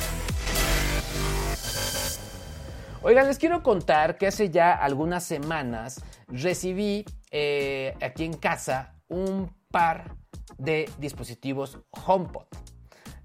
Oigan, 3.01 3.27
les 3.27 3.37
quiero 3.37 3.63
contar 3.63 4.17
que 4.17 4.27
hace 4.27 4.49
ya 4.49 4.73
algunas 4.73 5.23
semanas 5.23 6.03
recibí 6.27 7.05
eh, 7.31 7.95
aquí 8.01 8.25
en 8.25 8.33
casa 8.33 8.95
un 9.07 9.55
par 9.69 10.17
de 10.57 10.89
dispositivos 10.97 11.79
HomePod. 11.91 12.47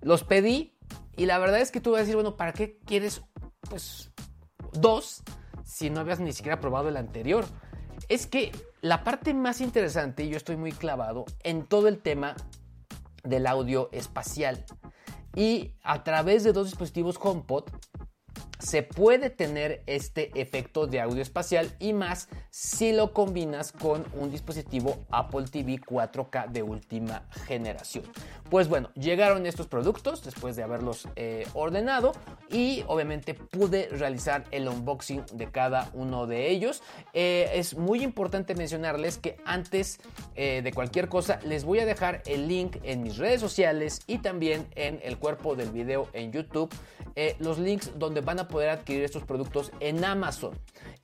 Los 0.00 0.24
pedí 0.24 0.76
y 1.16 1.26
la 1.26 1.38
verdad 1.38 1.60
es 1.60 1.70
que 1.70 1.80
tú 1.80 1.92
vas 1.92 1.98
a 1.98 2.02
decir, 2.02 2.14
bueno, 2.14 2.36
¿para 2.36 2.52
qué 2.52 2.78
quieres 2.84 3.22
pues 3.68 4.12
dos 4.72 5.22
si 5.64 5.90
no 5.90 6.00
habías 6.00 6.20
ni 6.20 6.32
siquiera 6.32 6.60
probado 6.60 6.88
el 6.88 6.96
anterior? 6.96 7.44
Es 8.08 8.26
que 8.26 8.52
la 8.80 9.04
parte 9.04 9.34
más 9.34 9.60
interesante, 9.60 10.28
yo 10.28 10.36
estoy 10.36 10.56
muy 10.56 10.72
clavado 10.72 11.24
en 11.42 11.66
todo 11.66 11.88
el 11.88 11.98
tema 11.98 12.36
del 13.22 13.46
audio 13.46 13.88
espacial. 13.92 14.64
Y 15.34 15.72
a 15.82 16.04
través 16.04 16.44
de 16.44 16.52
dos 16.52 16.66
dispositivos 16.66 17.18
HomePod 17.20 17.64
se 18.62 18.84
puede 18.84 19.28
tener 19.28 19.82
este 19.86 20.30
efecto 20.40 20.86
de 20.86 21.00
audio 21.00 21.20
espacial 21.20 21.72
y 21.80 21.92
más 21.92 22.28
si 22.50 22.92
lo 22.92 23.12
combinas 23.12 23.72
con 23.72 24.04
un 24.14 24.30
dispositivo 24.30 25.04
Apple 25.10 25.46
TV 25.50 25.80
4K 25.80 26.48
de 26.48 26.62
última 26.62 27.24
generación. 27.46 28.04
Pues 28.50 28.68
bueno, 28.68 28.90
llegaron 28.94 29.46
estos 29.46 29.66
productos 29.66 30.22
después 30.22 30.54
de 30.54 30.62
haberlos 30.62 31.08
eh, 31.16 31.46
ordenado 31.54 32.12
y 32.50 32.84
obviamente 32.86 33.34
pude 33.34 33.88
realizar 33.88 34.44
el 34.50 34.68
unboxing 34.68 35.24
de 35.32 35.50
cada 35.50 35.90
uno 35.94 36.26
de 36.26 36.50
ellos. 36.50 36.82
Eh, 37.14 37.50
es 37.54 37.74
muy 37.76 38.02
importante 38.02 38.54
mencionarles 38.54 39.18
que 39.18 39.38
antes 39.44 39.98
eh, 40.36 40.60
de 40.62 40.72
cualquier 40.72 41.08
cosa 41.08 41.40
les 41.44 41.64
voy 41.64 41.80
a 41.80 41.86
dejar 41.86 42.22
el 42.26 42.46
link 42.46 42.76
en 42.84 43.02
mis 43.02 43.16
redes 43.16 43.40
sociales 43.40 44.02
y 44.06 44.18
también 44.18 44.68
en 44.76 45.00
el 45.02 45.18
cuerpo 45.18 45.56
del 45.56 45.70
video 45.70 46.08
en 46.12 46.30
YouTube, 46.30 46.72
los 47.38 47.58
links 47.58 47.92
donde 47.98 48.20
van 48.20 48.38
a 48.38 48.48
poder 48.52 48.68
adquirir 48.68 49.02
estos 49.02 49.24
productos 49.24 49.72
en 49.80 50.04
Amazon. 50.04 50.52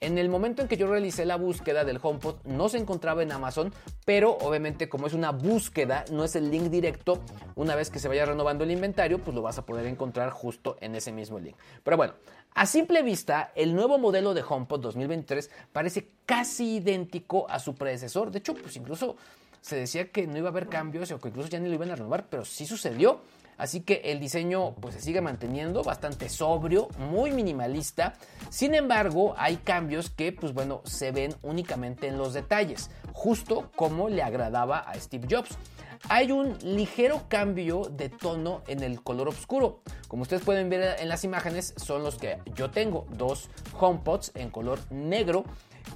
En 0.00 0.18
el 0.18 0.28
momento 0.28 0.60
en 0.60 0.68
que 0.68 0.76
yo 0.76 0.86
realicé 0.86 1.24
la 1.24 1.36
búsqueda 1.36 1.84
del 1.84 1.98
HomePod 2.00 2.36
no 2.44 2.68
se 2.68 2.76
encontraba 2.76 3.22
en 3.22 3.32
Amazon, 3.32 3.72
pero 4.04 4.36
obviamente 4.42 4.88
como 4.88 5.06
es 5.06 5.14
una 5.14 5.32
búsqueda, 5.32 6.04
no 6.12 6.24
es 6.24 6.36
el 6.36 6.50
link 6.50 6.64
directo, 6.64 7.22
una 7.56 7.74
vez 7.74 7.88
que 7.88 7.98
se 7.98 8.06
vaya 8.06 8.26
renovando 8.26 8.64
el 8.64 8.70
inventario, 8.70 9.18
pues 9.18 9.34
lo 9.34 9.40
vas 9.40 9.56
a 9.56 9.64
poder 9.64 9.86
encontrar 9.86 10.30
justo 10.30 10.76
en 10.80 10.94
ese 10.94 11.10
mismo 11.10 11.40
link. 11.40 11.56
Pero 11.82 11.96
bueno, 11.96 12.14
a 12.54 12.66
simple 12.66 13.02
vista, 13.02 13.50
el 13.54 13.74
nuevo 13.74 13.98
modelo 13.98 14.34
de 14.34 14.44
HomePod 14.46 14.80
2023 14.80 15.50
parece 15.72 16.10
casi 16.26 16.76
idéntico 16.76 17.48
a 17.48 17.58
su 17.58 17.74
predecesor. 17.74 18.30
De 18.30 18.40
hecho, 18.40 18.54
pues 18.54 18.76
incluso 18.76 19.16
se 19.60 19.76
decía 19.76 20.10
que 20.10 20.26
no 20.26 20.36
iba 20.36 20.48
a 20.48 20.50
haber 20.50 20.68
cambios 20.68 21.10
o 21.10 21.18
que 21.18 21.28
incluso 21.28 21.48
ya 21.48 21.58
ni 21.58 21.68
lo 21.68 21.74
iban 21.74 21.90
a 21.90 21.96
renovar, 21.96 22.28
pero 22.28 22.44
sí 22.44 22.66
sucedió. 22.66 23.20
Así 23.58 23.80
que 23.80 24.00
el 24.04 24.20
diseño 24.20 24.74
pues 24.76 24.94
se 24.94 25.00
sigue 25.00 25.20
manteniendo 25.20 25.82
bastante 25.82 26.28
sobrio, 26.28 26.88
muy 26.98 27.32
minimalista. 27.32 28.14
Sin 28.50 28.74
embargo, 28.74 29.34
hay 29.36 29.56
cambios 29.56 30.10
que 30.10 30.32
pues 30.32 30.54
bueno, 30.54 30.80
se 30.84 31.10
ven 31.10 31.34
únicamente 31.42 32.06
en 32.06 32.16
los 32.16 32.32
detalles. 32.32 32.90
justo 33.12 33.70
como 33.74 34.08
le 34.08 34.22
agradaba 34.22 34.78
a 34.78 34.94
Steve 34.94 35.26
Jobs. 35.28 35.58
Hay 36.08 36.30
un 36.30 36.56
ligero 36.62 37.24
cambio 37.28 37.90
de 37.90 38.08
tono 38.08 38.62
en 38.68 38.84
el 38.84 39.02
color 39.02 39.28
oscuro. 39.28 39.80
Como 40.06 40.22
ustedes 40.22 40.42
pueden 40.42 40.68
ver 40.70 40.96
en 41.00 41.08
las 41.08 41.24
imágenes, 41.24 41.74
son 41.76 42.04
los 42.04 42.16
que 42.16 42.38
yo 42.54 42.70
tengo, 42.70 43.06
dos 43.10 43.50
HomePods 43.78 44.30
en 44.36 44.50
color 44.50 44.78
negro 44.90 45.44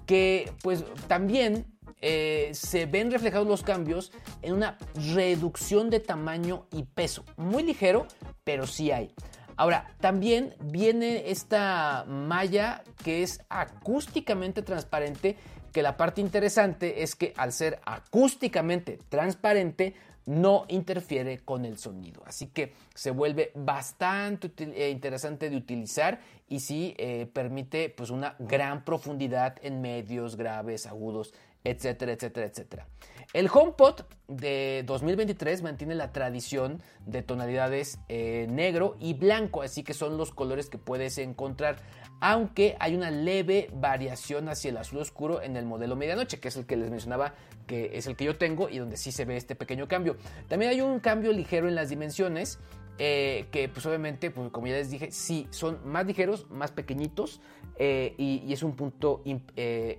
que 0.07 0.53
pues 0.63 0.85
también 1.07 1.67
eh, 2.01 2.51
se 2.53 2.87
ven 2.87 3.11
reflejados 3.11 3.47
los 3.47 3.63
cambios 3.63 4.13
en 4.43 4.55
una 4.55 4.79
reducción 5.15 5.91
de 5.91 6.01
tamaño 6.01 6.67
y 6.73 6.85
peso. 6.85 7.25
Muy 7.37 7.63
ligero, 7.63 8.07
pero 8.45 8.67
sí 8.67 8.91
hay. 8.91 9.15
Ahora, 9.57 9.95
también 10.01 10.55
viene 10.61 11.31
esta 11.31 12.05
malla 12.09 12.83
que 13.05 13.23
es 13.23 13.41
acústicamente 13.49 14.63
transparente, 14.63 15.37
que 15.73 15.83
la 15.83 15.97
parte 15.97 16.21
interesante 16.21 17.03
es 17.03 17.15
que 17.15 17.35
al 17.37 17.53
ser 17.53 17.81
acústicamente 17.85 18.99
transparente, 19.09 19.95
no 20.27 20.67
interfiere 20.69 21.41
con 21.41 21.65
el 21.65 21.79
sonido. 21.79 22.23
Así 22.27 22.47
que 22.49 22.75
se 22.95 23.11
vuelve 23.11 23.51
bastante 23.55 24.51
eh, 24.59 24.91
interesante 24.91 25.51
de 25.51 25.57
utilizar 25.57 26.21
y 26.49 26.61
sí 26.61 26.95
eh, 26.99 27.27
permite 27.33 27.89
pues 27.91 28.11
una 28.11 28.37
gran 28.39 28.85
profundidad 28.85 29.57
en 29.63 29.81
medios, 29.81 30.37
graves, 30.37 30.87
agudos, 30.87 31.35
etcétera, 31.65 32.13
etcétera, 32.13 32.47
etcétera. 32.47 32.87
El 33.33 33.49
HomePod 33.53 34.03
de 34.29 34.83
2023 34.87 35.63
mantiene 35.63 35.95
la 35.95 36.13
tradición 36.13 36.83
de 37.07 37.23
tonalidades 37.23 37.99
eh, 38.09 38.47
negro 38.51 38.97
y 39.01 39.15
blanco, 39.15 39.63
así 39.63 39.83
que 39.83 39.95
son 39.95 40.19
los 40.19 40.33
colores 40.33 40.69
que 40.69 40.77
puedes 40.77 41.17
encontrar, 41.17 41.77
aunque 42.21 42.77
hay 42.79 42.95
una 42.95 43.11
leve 43.11 43.71
variación 43.73 44.49
hacia 44.49 44.71
el 44.71 44.77
azul 44.77 44.99
oscuro 44.99 45.41
en 45.41 45.57
el 45.57 45.65
modelo 45.65 45.97
medianoche, 45.97 46.41
que 46.41 46.49
es 46.49 46.57
el 46.57 46.67
que 46.67 46.77
les 46.77 46.91
mencionaba 46.91 47.35
que 47.67 47.97
es 47.97 48.07
el 48.07 48.17
que 48.17 48.25
yo 48.25 48.37
tengo 48.37 48.69
y 48.69 48.79
donde 48.79 48.97
sí 48.97 49.13
se 49.13 49.25
ve 49.25 49.37
este 49.37 49.55
pequeño 49.55 49.89
cambio. 49.89 50.17
También 50.49 50.71
hay 50.73 50.81
un 50.81 51.01
cambio 51.01 51.33
ligero 51.33 51.69
en 51.69 51.75
las 51.75 51.89
dimensiones, 51.89 52.59
eh, 52.99 53.47
que 53.51 53.69
pues 53.69 53.85
obviamente, 53.87 54.31
pues, 54.31 54.51
como 54.51 54.67
ya 54.67 54.75
les 54.75 54.91
dije, 54.91 55.11
sí, 55.11 55.47
son 55.51 55.79
más 55.85 56.07
ligeros, 56.07 56.51
más 56.51 56.71
pequeñitos 56.71 57.41
eh, 57.79 58.15
y, 58.19 58.53
es 58.53 58.63
un 58.63 58.77
punto 58.77 59.23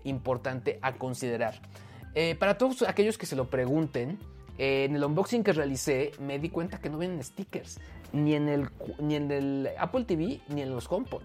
importante 0.03 0.79
a 0.81 0.93
considerar. 0.93 1.61
Eh, 2.15 2.35
para 2.35 2.57
todos 2.57 2.83
aquellos 2.83 3.17
que 3.17 3.25
se 3.25 3.35
lo 3.35 3.49
pregunten, 3.49 4.19
eh, 4.57 4.85
en 4.85 4.95
el 4.95 5.03
unboxing 5.03 5.43
que 5.43 5.51
realicé 5.51 6.11
me 6.19 6.37
di 6.37 6.49
cuenta 6.49 6.79
que 6.79 6.89
no 6.89 6.99
vienen 6.99 7.23
stickers, 7.23 7.79
ni 8.11 8.35
en 8.35 8.49
el, 8.49 8.69
ni 8.99 9.15
en 9.15 9.31
el 9.31 9.69
Apple 9.79 10.05
TV 10.05 10.39
ni 10.49 10.61
en 10.61 10.69
los 10.69 10.91
HomePod. 10.91 11.23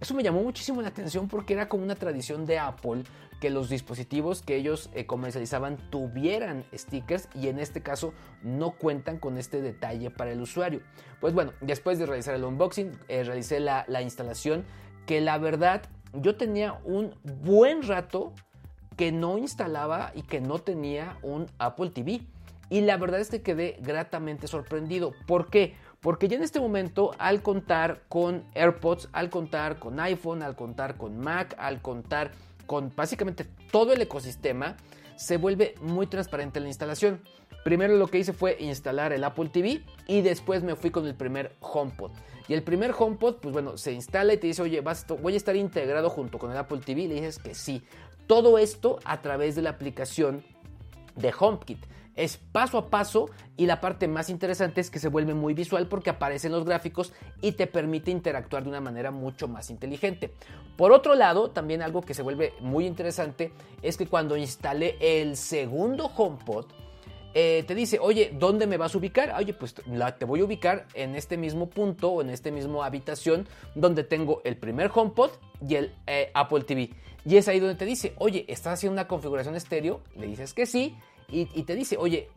Eso 0.00 0.14
me 0.14 0.22
llamó 0.22 0.42
muchísimo 0.42 0.80
la 0.80 0.88
atención 0.88 1.28
porque 1.28 1.52
era 1.52 1.68
como 1.68 1.84
una 1.84 1.94
tradición 1.94 2.46
de 2.46 2.58
Apple 2.58 3.02
que 3.38 3.50
los 3.50 3.68
dispositivos 3.68 4.42
que 4.42 4.56
ellos 4.56 4.90
eh, 4.94 5.06
comercializaban 5.06 5.76
tuvieran 5.90 6.64
stickers 6.74 7.28
y 7.34 7.48
en 7.48 7.58
este 7.58 7.82
caso 7.82 8.14
no 8.42 8.72
cuentan 8.72 9.18
con 9.18 9.36
este 9.36 9.60
detalle 9.60 10.10
para 10.10 10.32
el 10.32 10.40
usuario. 10.40 10.80
Pues 11.20 11.34
bueno, 11.34 11.52
después 11.60 11.98
de 11.98 12.06
realizar 12.06 12.34
el 12.34 12.44
unboxing, 12.44 12.92
realicé 13.08 13.60
la, 13.60 13.84
la 13.88 14.02
instalación 14.02 14.64
que 15.06 15.20
la 15.20 15.38
verdad 15.38 15.82
yo 16.14 16.36
tenía 16.36 16.80
un 16.84 17.14
buen 17.22 17.82
rato 17.82 18.32
que 18.96 19.12
no 19.12 19.38
instalaba 19.38 20.12
y 20.14 20.22
que 20.22 20.40
no 20.40 20.58
tenía 20.58 21.18
un 21.22 21.46
Apple 21.58 21.90
TV. 21.90 22.20
Y 22.68 22.82
la 22.82 22.96
verdad 22.96 23.20
es 23.20 23.30
que 23.30 23.42
quedé 23.42 23.78
gratamente 23.80 24.46
sorprendido. 24.46 25.12
¿Por 25.26 25.50
qué? 25.50 25.74
Ya 26.02 26.36
en 26.36 26.42
este 26.42 26.60
momento, 26.60 27.10
al 27.18 27.42
contar 27.42 28.02
con 28.08 28.44
AirPods, 28.54 29.08
al 29.12 29.28
contar 29.28 29.78
con 29.78 30.00
iPhone, 30.00 30.42
al 30.42 30.56
contar 30.56 30.96
con 30.96 31.18
Mac, 31.18 31.54
al 31.58 31.82
contar 31.82 32.32
con 32.66 32.92
básicamente 32.94 33.44
todo 33.70 33.92
el 33.92 34.00
ecosistema, 34.00 34.76
se 35.16 35.36
vuelve 35.36 35.74
muy 35.82 36.06
transparente 36.06 36.60
la 36.60 36.68
instalación. 36.68 37.20
Primero 37.64 37.96
lo 37.96 38.06
que 38.06 38.18
hice 38.18 38.32
fue 38.32 38.56
instalar 38.60 39.12
el 39.12 39.22
Apple 39.24 39.50
TV 39.50 39.82
y 40.06 40.22
después 40.22 40.62
me 40.62 40.74
fui 40.74 40.90
con 40.90 41.06
el 41.06 41.14
primer 41.14 41.54
HomePod. 41.60 42.12
Y 42.48 42.54
el 42.54 42.62
primer 42.62 42.94
HomePod, 42.98 43.36
pues 43.36 43.52
bueno, 43.52 43.76
se 43.76 43.92
instala 43.92 44.32
y 44.32 44.38
te 44.38 44.46
dice, 44.46 44.62
oye, 44.62 44.80
voy 44.80 45.34
a 45.34 45.36
estar 45.36 45.54
integrado 45.54 46.08
junto 46.08 46.38
con 46.38 46.50
el 46.50 46.56
Apple 46.56 46.80
TV. 46.84 47.02
Y 47.02 47.08
le 47.08 47.14
dices 47.16 47.38
que 47.38 47.54
sí. 47.54 47.82
Todo 48.26 48.56
esto 48.56 48.98
a 49.04 49.20
través 49.20 49.54
de 49.54 49.62
la 49.62 49.70
aplicación 49.70 50.42
de 51.14 51.32
HomeKit. 51.38 51.84
Es 52.16 52.36
paso 52.36 52.78
a 52.78 52.90
paso 52.90 53.30
y 53.56 53.66
la 53.66 53.80
parte 53.80 54.08
más 54.08 54.30
interesante 54.30 54.80
es 54.80 54.90
que 54.90 54.98
se 54.98 55.08
vuelve 55.08 55.34
muy 55.34 55.54
visual 55.54 55.86
porque 55.88 56.10
aparecen 56.10 56.52
los 56.52 56.64
gráficos 56.64 57.12
y 57.40 57.52
te 57.52 57.66
permite 57.66 58.10
interactuar 58.10 58.64
de 58.64 58.68
una 58.68 58.80
manera 58.80 59.10
mucho 59.10 59.48
más 59.48 59.70
inteligente. 59.70 60.34
Por 60.76 60.92
otro 60.92 61.14
lado, 61.14 61.50
también 61.50 61.82
algo 61.82 62.02
que 62.02 62.14
se 62.14 62.22
vuelve 62.22 62.52
muy 62.60 62.86
interesante 62.86 63.52
es 63.82 63.96
que 63.96 64.06
cuando 64.06 64.36
instalé 64.36 64.96
el 65.00 65.36
segundo 65.36 66.10
HomePod, 66.16 66.66
eh, 67.32 67.64
te 67.66 67.76
dice, 67.76 67.98
oye, 68.00 68.34
¿dónde 68.36 68.66
me 68.66 68.76
vas 68.76 68.94
a 68.94 68.98
ubicar? 68.98 69.32
Oye, 69.38 69.54
pues 69.54 69.74
te 69.74 70.24
voy 70.24 70.40
a 70.40 70.44
ubicar 70.44 70.88
en 70.94 71.14
este 71.14 71.36
mismo 71.36 71.70
punto 71.70 72.10
o 72.10 72.22
en 72.22 72.30
este 72.30 72.50
mismo 72.50 72.82
habitación 72.82 73.46
donde 73.76 74.02
tengo 74.02 74.40
el 74.44 74.56
primer 74.56 74.90
HomePod 74.92 75.30
y 75.66 75.76
el 75.76 75.94
eh, 76.06 76.30
Apple 76.34 76.64
TV. 76.64 76.90
Y 77.24 77.36
es 77.36 77.46
ahí 77.46 77.60
donde 77.60 77.76
te 77.76 77.84
dice, 77.84 78.14
oye, 78.18 78.44
¿estás 78.48 78.74
haciendo 78.74 78.94
una 78.94 79.06
configuración 79.06 79.54
estéreo? 79.54 80.00
Le 80.16 80.26
dices 80.26 80.54
que 80.54 80.66
sí. 80.66 80.96
Y, 81.30 81.62
te 81.62 81.74
dice, 81.74 81.96
oye, 81.96 82.28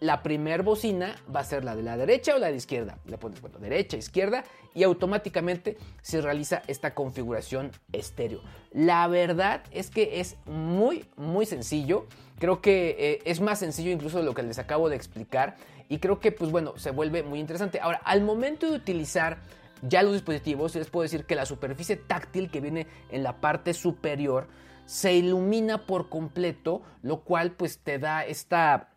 la 0.00 0.22
primer 0.22 0.62
bocina 0.62 1.16
va 1.34 1.40
a 1.40 1.44
ser 1.44 1.64
la 1.64 1.74
de 1.76 1.82
la 1.82 1.96
derecha 1.96 2.34
o 2.34 2.38
la 2.38 2.46
de 2.46 2.52
la 2.52 2.58
izquierda. 2.58 2.98
Le 3.06 3.16
pones, 3.18 3.40
bueno, 3.40 3.58
derecha, 3.58 3.96
izquierda 3.96 4.44
y 4.74 4.82
automáticamente 4.82 5.76
se 6.02 6.20
realiza 6.20 6.62
esta 6.66 6.94
configuración 6.94 7.70
estéreo. 7.92 8.40
La 8.72 9.06
verdad 9.08 9.62
es 9.70 9.90
que 9.90 10.20
es 10.20 10.36
muy, 10.46 11.06
muy 11.16 11.46
sencillo. 11.46 12.06
Creo 12.38 12.60
que 12.60 12.96
eh, 12.98 13.22
es 13.24 13.40
más 13.40 13.60
sencillo 13.60 13.90
incluso 13.90 14.18
de 14.18 14.24
lo 14.24 14.34
que 14.34 14.42
les 14.42 14.58
acabo 14.58 14.88
de 14.88 14.96
explicar. 14.96 15.56
Y 15.88 15.98
creo 15.98 16.18
que, 16.18 16.32
pues 16.32 16.50
bueno, 16.50 16.76
se 16.76 16.90
vuelve 16.90 17.22
muy 17.22 17.38
interesante. 17.38 17.80
Ahora, 17.80 18.00
al 18.04 18.22
momento 18.22 18.70
de 18.70 18.76
utilizar 18.76 19.38
ya 19.82 20.02
los 20.02 20.14
dispositivos, 20.14 20.74
les 20.74 20.88
puedo 20.88 21.02
decir 21.02 21.24
que 21.24 21.34
la 21.34 21.46
superficie 21.46 21.96
táctil 21.96 22.50
que 22.50 22.60
viene 22.60 22.86
en 23.10 23.22
la 23.22 23.40
parte 23.40 23.74
superior 23.74 24.48
se 24.86 25.14
ilumina 25.14 25.86
por 25.86 26.08
completo, 26.08 26.82
lo 27.02 27.20
cual 27.20 27.52
pues 27.52 27.78
te 27.78 27.98
da 27.98 28.24
esta 28.24 28.90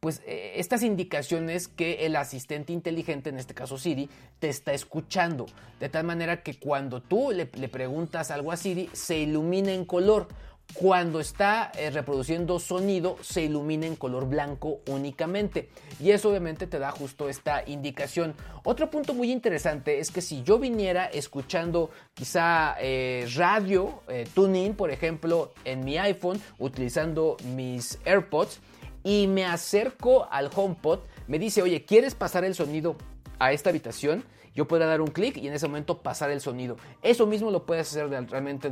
pues 0.00 0.22
eh, 0.26 0.54
estas 0.56 0.82
indicaciones 0.82 1.68
que 1.68 2.06
el 2.06 2.16
asistente 2.16 2.72
inteligente, 2.72 3.28
en 3.28 3.38
este 3.38 3.52
caso 3.52 3.76
Siri, 3.76 4.08
te 4.38 4.48
está 4.48 4.72
escuchando. 4.72 5.44
De 5.78 5.90
tal 5.90 6.04
manera 6.04 6.42
que 6.42 6.58
cuando 6.58 7.02
tú 7.02 7.30
le, 7.32 7.50
le 7.52 7.68
preguntas 7.68 8.30
algo 8.30 8.50
a 8.50 8.56
Siri, 8.56 8.88
se 8.94 9.18
ilumina 9.18 9.72
en 9.72 9.84
color. 9.84 10.28
Cuando 10.74 11.20
está 11.20 11.72
eh, 11.76 11.90
reproduciendo 11.90 12.58
sonido 12.58 13.18
se 13.22 13.42
ilumina 13.42 13.86
en 13.86 13.96
color 13.96 14.28
blanco 14.28 14.80
únicamente 14.86 15.68
y 15.98 16.12
eso 16.12 16.30
obviamente 16.30 16.66
te 16.66 16.78
da 16.78 16.90
justo 16.92 17.28
esta 17.28 17.62
indicación. 17.66 18.34
Otro 18.64 18.88
punto 18.88 19.12
muy 19.12 19.30
interesante 19.32 19.98
es 19.98 20.10
que 20.10 20.20
si 20.22 20.42
yo 20.42 20.58
viniera 20.58 21.06
escuchando 21.06 21.90
quizá 22.14 22.76
eh, 22.80 23.28
radio, 23.34 24.02
eh, 24.08 24.26
tuning 24.32 24.74
por 24.74 24.90
ejemplo 24.90 25.52
en 25.64 25.84
mi 25.84 25.98
iPhone 25.98 26.40
utilizando 26.58 27.36
mis 27.54 27.98
AirPods 28.04 28.60
y 29.02 29.26
me 29.26 29.44
acerco 29.44 30.28
al 30.30 30.50
HomePod, 30.54 31.00
me 31.26 31.38
dice 31.38 31.62
oye, 31.62 31.84
¿quieres 31.84 32.14
pasar 32.14 32.44
el 32.44 32.54
sonido 32.54 32.96
a 33.38 33.52
esta 33.52 33.70
habitación? 33.70 34.24
Yo 34.54 34.66
podría 34.66 34.86
dar 34.86 35.00
un 35.00 35.08
clic 35.08 35.36
y 35.36 35.48
en 35.48 35.54
ese 35.54 35.66
momento 35.66 35.98
pasar 35.98 36.30
el 36.30 36.40
sonido. 36.40 36.76
Eso 37.02 37.26
mismo 37.26 37.50
lo 37.50 37.64
puedes 37.64 37.88
hacer 37.88 38.08
realmente, 38.08 38.70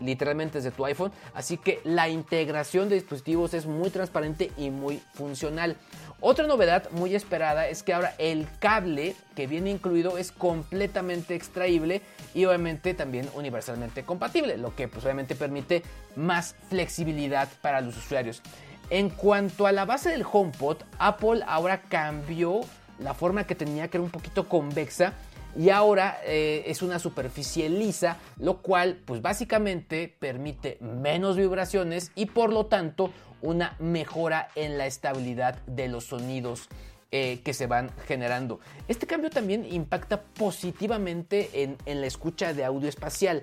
literalmente 0.00 0.58
desde 0.58 0.70
tu 0.70 0.84
iPhone, 0.84 1.12
así 1.34 1.56
que 1.56 1.80
la 1.84 2.08
integración 2.08 2.88
de 2.88 2.96
dispositivos 2.96 3.54
es 3.54 3.66
muy 3.66 3.90
transparente 3.90 4.50
y 4.56 4.70
muy 4.70 5.00
funcional. 5.14 5.76
Otra 6.20 6.46
novedad 6.46 6.90
muy 6.90 7.14
esperada 7.14 7.68
es 7.68 7.82
que 7.82 7.94
ahora 7.94 8.14
el 8.18 8.46
cable 8.58 9.14
que 9.34 9.46
viene 9.46 9.70
incluido 9.70 10.18
es 10.18 10.32
completamente 10.32 11.34
extraíble 11.34 12.02
y 12.34 12.44
obviamente 12.44 12.92
también 12.92 13.28
universalmente 13.34 14.04
compatible, 14.04 14.58
lo 14.58 14.74
que 14.74 14.88
pues 14.88 15.04
obviamente 15.04 15.34
permite 15.34 15.82
más 16.16 16.56
flexibilidad 16.68 17.48
para 17.62 17.80
los 17.80 17.96
usuarios. 17.96 18.42
En 18.90 19.08
cuanto 19.08 19.66
a 19.68 19.72
la 19.72 19.84
base 19.84 20.10
del 20.10 20.26
HomePod, 20.30 20.78
Apple 20.98 21.42
ahora 21.46 21.82
cambió 21.82 22.62
la 23.02 23.14
forma 23.14 23.44
que 23.44 23.54
tenía, 23.54 23.88
que 23.88 23.96
era 23.96 24.04
un 24.04 24.10
poquito 24.10 24.48
convexa, 24.48 25.14
y 25.56 25.70
ahora 25.70 26.20
eh, 26.24 26.62
es 26.66 26.82
una 26.82 26.98
superficie 26.98 27.68
lisa, 27.68 28.18
lo 28.38 28.58
cual 28.62 29.00
pues 29.04 29.20
básicamente 29.20 30.14
permite 30.18 30.78
menos 30.80 31.36
vibraciones 31.36 32.12
y 32.14 32.26
por 32.26 32.52
lo 32.52 32.66
tanto 32.66 33.10
una 33.42 33.74
mejora 33.78 34.48
en 34.54 34.78
la 34.78 34.86
estabilidad 34.86 35.58
de 35.66 35.88
los 35.88 36.04
sonidos 36.04 36.68
eh, 37.10 37.40
que 37.42 37.54
se 37.54 37.66
van 37.66 37.90
generando. 38.06 38.60
Este 38.86 39.06
cambio 39.06 39.30
también 39.30 39.66
impacta 39.70 40.22
positivamente 40.22 41.50
en, 41.84 42.00
la 42.00 42.06
escucha 42.06 42.54
de 42.54 42.64
audio 42.64 42.88
espacial. 42.88 43.42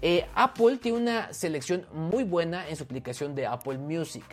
Eh, 0.00 0.26
Apple 0.34 0.78
tiene 0.78 0.98
una 0.98 1.32
selección 1.32 1.86
muy 1.92 2.24
buena 2.24 2.66
en 2.68 2.76
su 2.76 2.84
aplicación 2.84 3.34
de 3.34 3.46
Apple 3.46 3.78
Music, 3.78 4.24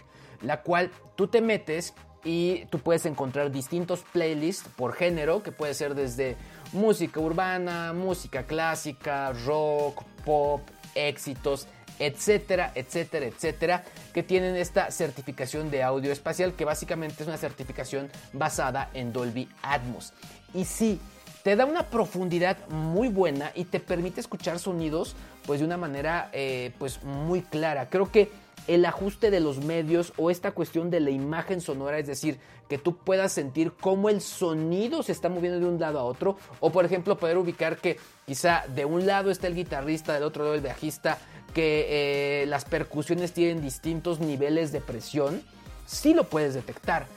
la 0.41 0.61
cual 0.61 0.91
tú 1.15 1.27
te 1.27 1.41
metes 1.41 1.93
y 2.23 2.65
tú 2.65 2.79
puedes 2.79 3.05
encontrar 3.05 3.51
distintos 3.51 4.01
playlists 4.11 4.69
por 4.75 4.93
género, 4.93 5.43
que 5.43 5.51
puede 5.51 5.73
ser 5.73 5.95
desde 5.95 6.37
música 6.73 7.19
urbana, 7.19 7.93
música 7.93 8.43
clásica, 8.43 9.33
rock, 9.45 10.03
pop, 10.25 10.61
éxitos, 10.95 11.67
etcétera, 11.99 12.71
etcétera, 12.75 13.25
etcétera, 13.25 13.83
que 14.13 14.23
tienen 14.23 14.55
esta 14.55 14.89
certificación 14.91 15.69
de 15.69 15.83
audio 15.83 16.11
espacial, 16.11 16.53
que 16.53 16.65
básicamente 16.65 17.23
es 17.23 17.27
una 17.27 17.37
certificación 17.37 18.09
basada 18.33 18.89
en 18.93 19.11
Dolby 19.11 19.49
Atmos. 19.61 20.13
Y 20.53 20.65
sí, 20.65 20.99
te 21.43 21.55
da 21.55 21.65
una 21.65 21.83
profundidad 21.83 22.57
muy 22.69 23.09
buena 23.09 23.51
y 23.55 23.65
te 23.65 23.79
permite 23.79 24.21
escuchar 24.21 24.59
sonidos 24.59 25.15
pues 25.45 25.59
de 25.59 25.65
una 25.65 25.77
manera 25.77 26.29
eh, 26.33 26.71
pues 26.77 27.03
muy 27.03 27.41
clara. 27.41 27.89
Creo 27.89 28.11
que 28.11 28.31
el 28.69 28.85
ajuste 28.85 29.31
de 29.31 29.39
los 29.39 29.63
medios 29.63 30.13
o 30.15 30.29
esta 30.29 30.51
cuestión 30.51 30.91
de 30.91 30.99
la 30.99 31.09
imagen 31.09 31.59
sonora, 31.59 31.97
es 31.97 32.05
decir, 32.05 32.39
que 32.67 32.77
tú 32.77 32.97
puedas 32.97 33.31
sentir 33.31 33.73
cómo 33.73 34.09
el 34.09 34.21
sonido 34.21 35.01
se 35.01 35.11
está 35.11 35.27
moviendo 35.27 35.59
de 35.59 35.65
un 35.65 35.79
lado 35.79 35.97
a 35.97 36.03
otro, 36.03 36.37
o 36.59 36.71
por 36.71 36.85
ejemplo 36.85 37.17
poder 37.17 37.39
ubicar 37.39 37.77
que 37.77 37.97
quizá 38.27 38.63
de 38.67 38.85
un 38.85 39.07
lado 39.07 39.31
está 39.31 39.47
el 39.47 39.55
guitarrista, 39.55 40.13
del 40.13 40.21
otro 40.21 40.43
lado 40.43 40.53
el 40.53 40.61
bajista, 40.61 41.17
que 41.55 42.43
eh, 42.43 42.45
las 42.45 42.63
percusiones 42.63 43.33
tienen 43.33 43.59
distintos 43.59 44.19
niveles 44.19 44.71
de 44.71 44.81
presión, 44.81 45.41
sí 45.87 46.13
lo 46.13 46.25
puedes 46.25 46.53
detectar. 46.53 47.07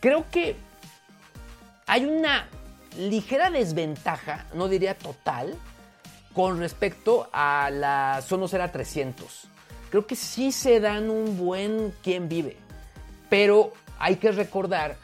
Creo 0.00 0.24
que 0.30 0.56
hay 1.86 2.06
una 2.06 2.48
ligera 2.96 3.50
desventaja, 3.50 4.46
no 4.54 4.66
diría 4.66 4.96
total, 4.96 5.54
con 6.32 6.58
respecto 6.58 7.28
a 7.34 7.68
la 7.70 8.22
Sonos 8.26 8.54
Era 8.54 8.72
300 8.72 9.51
creo 9.92 10.06
que 10.06 10.16
sí 10.16 10.52
se 10.52 10.80
dan 10.80 11.10
un 11.10 11.36
buen 11.36 11.92
quien 12.02 12.26
vive. 12.26 12.56
Pero 13.28 13.74
hay 13.98 14.16
que 14.16 14.32
recordar 14.32 14.96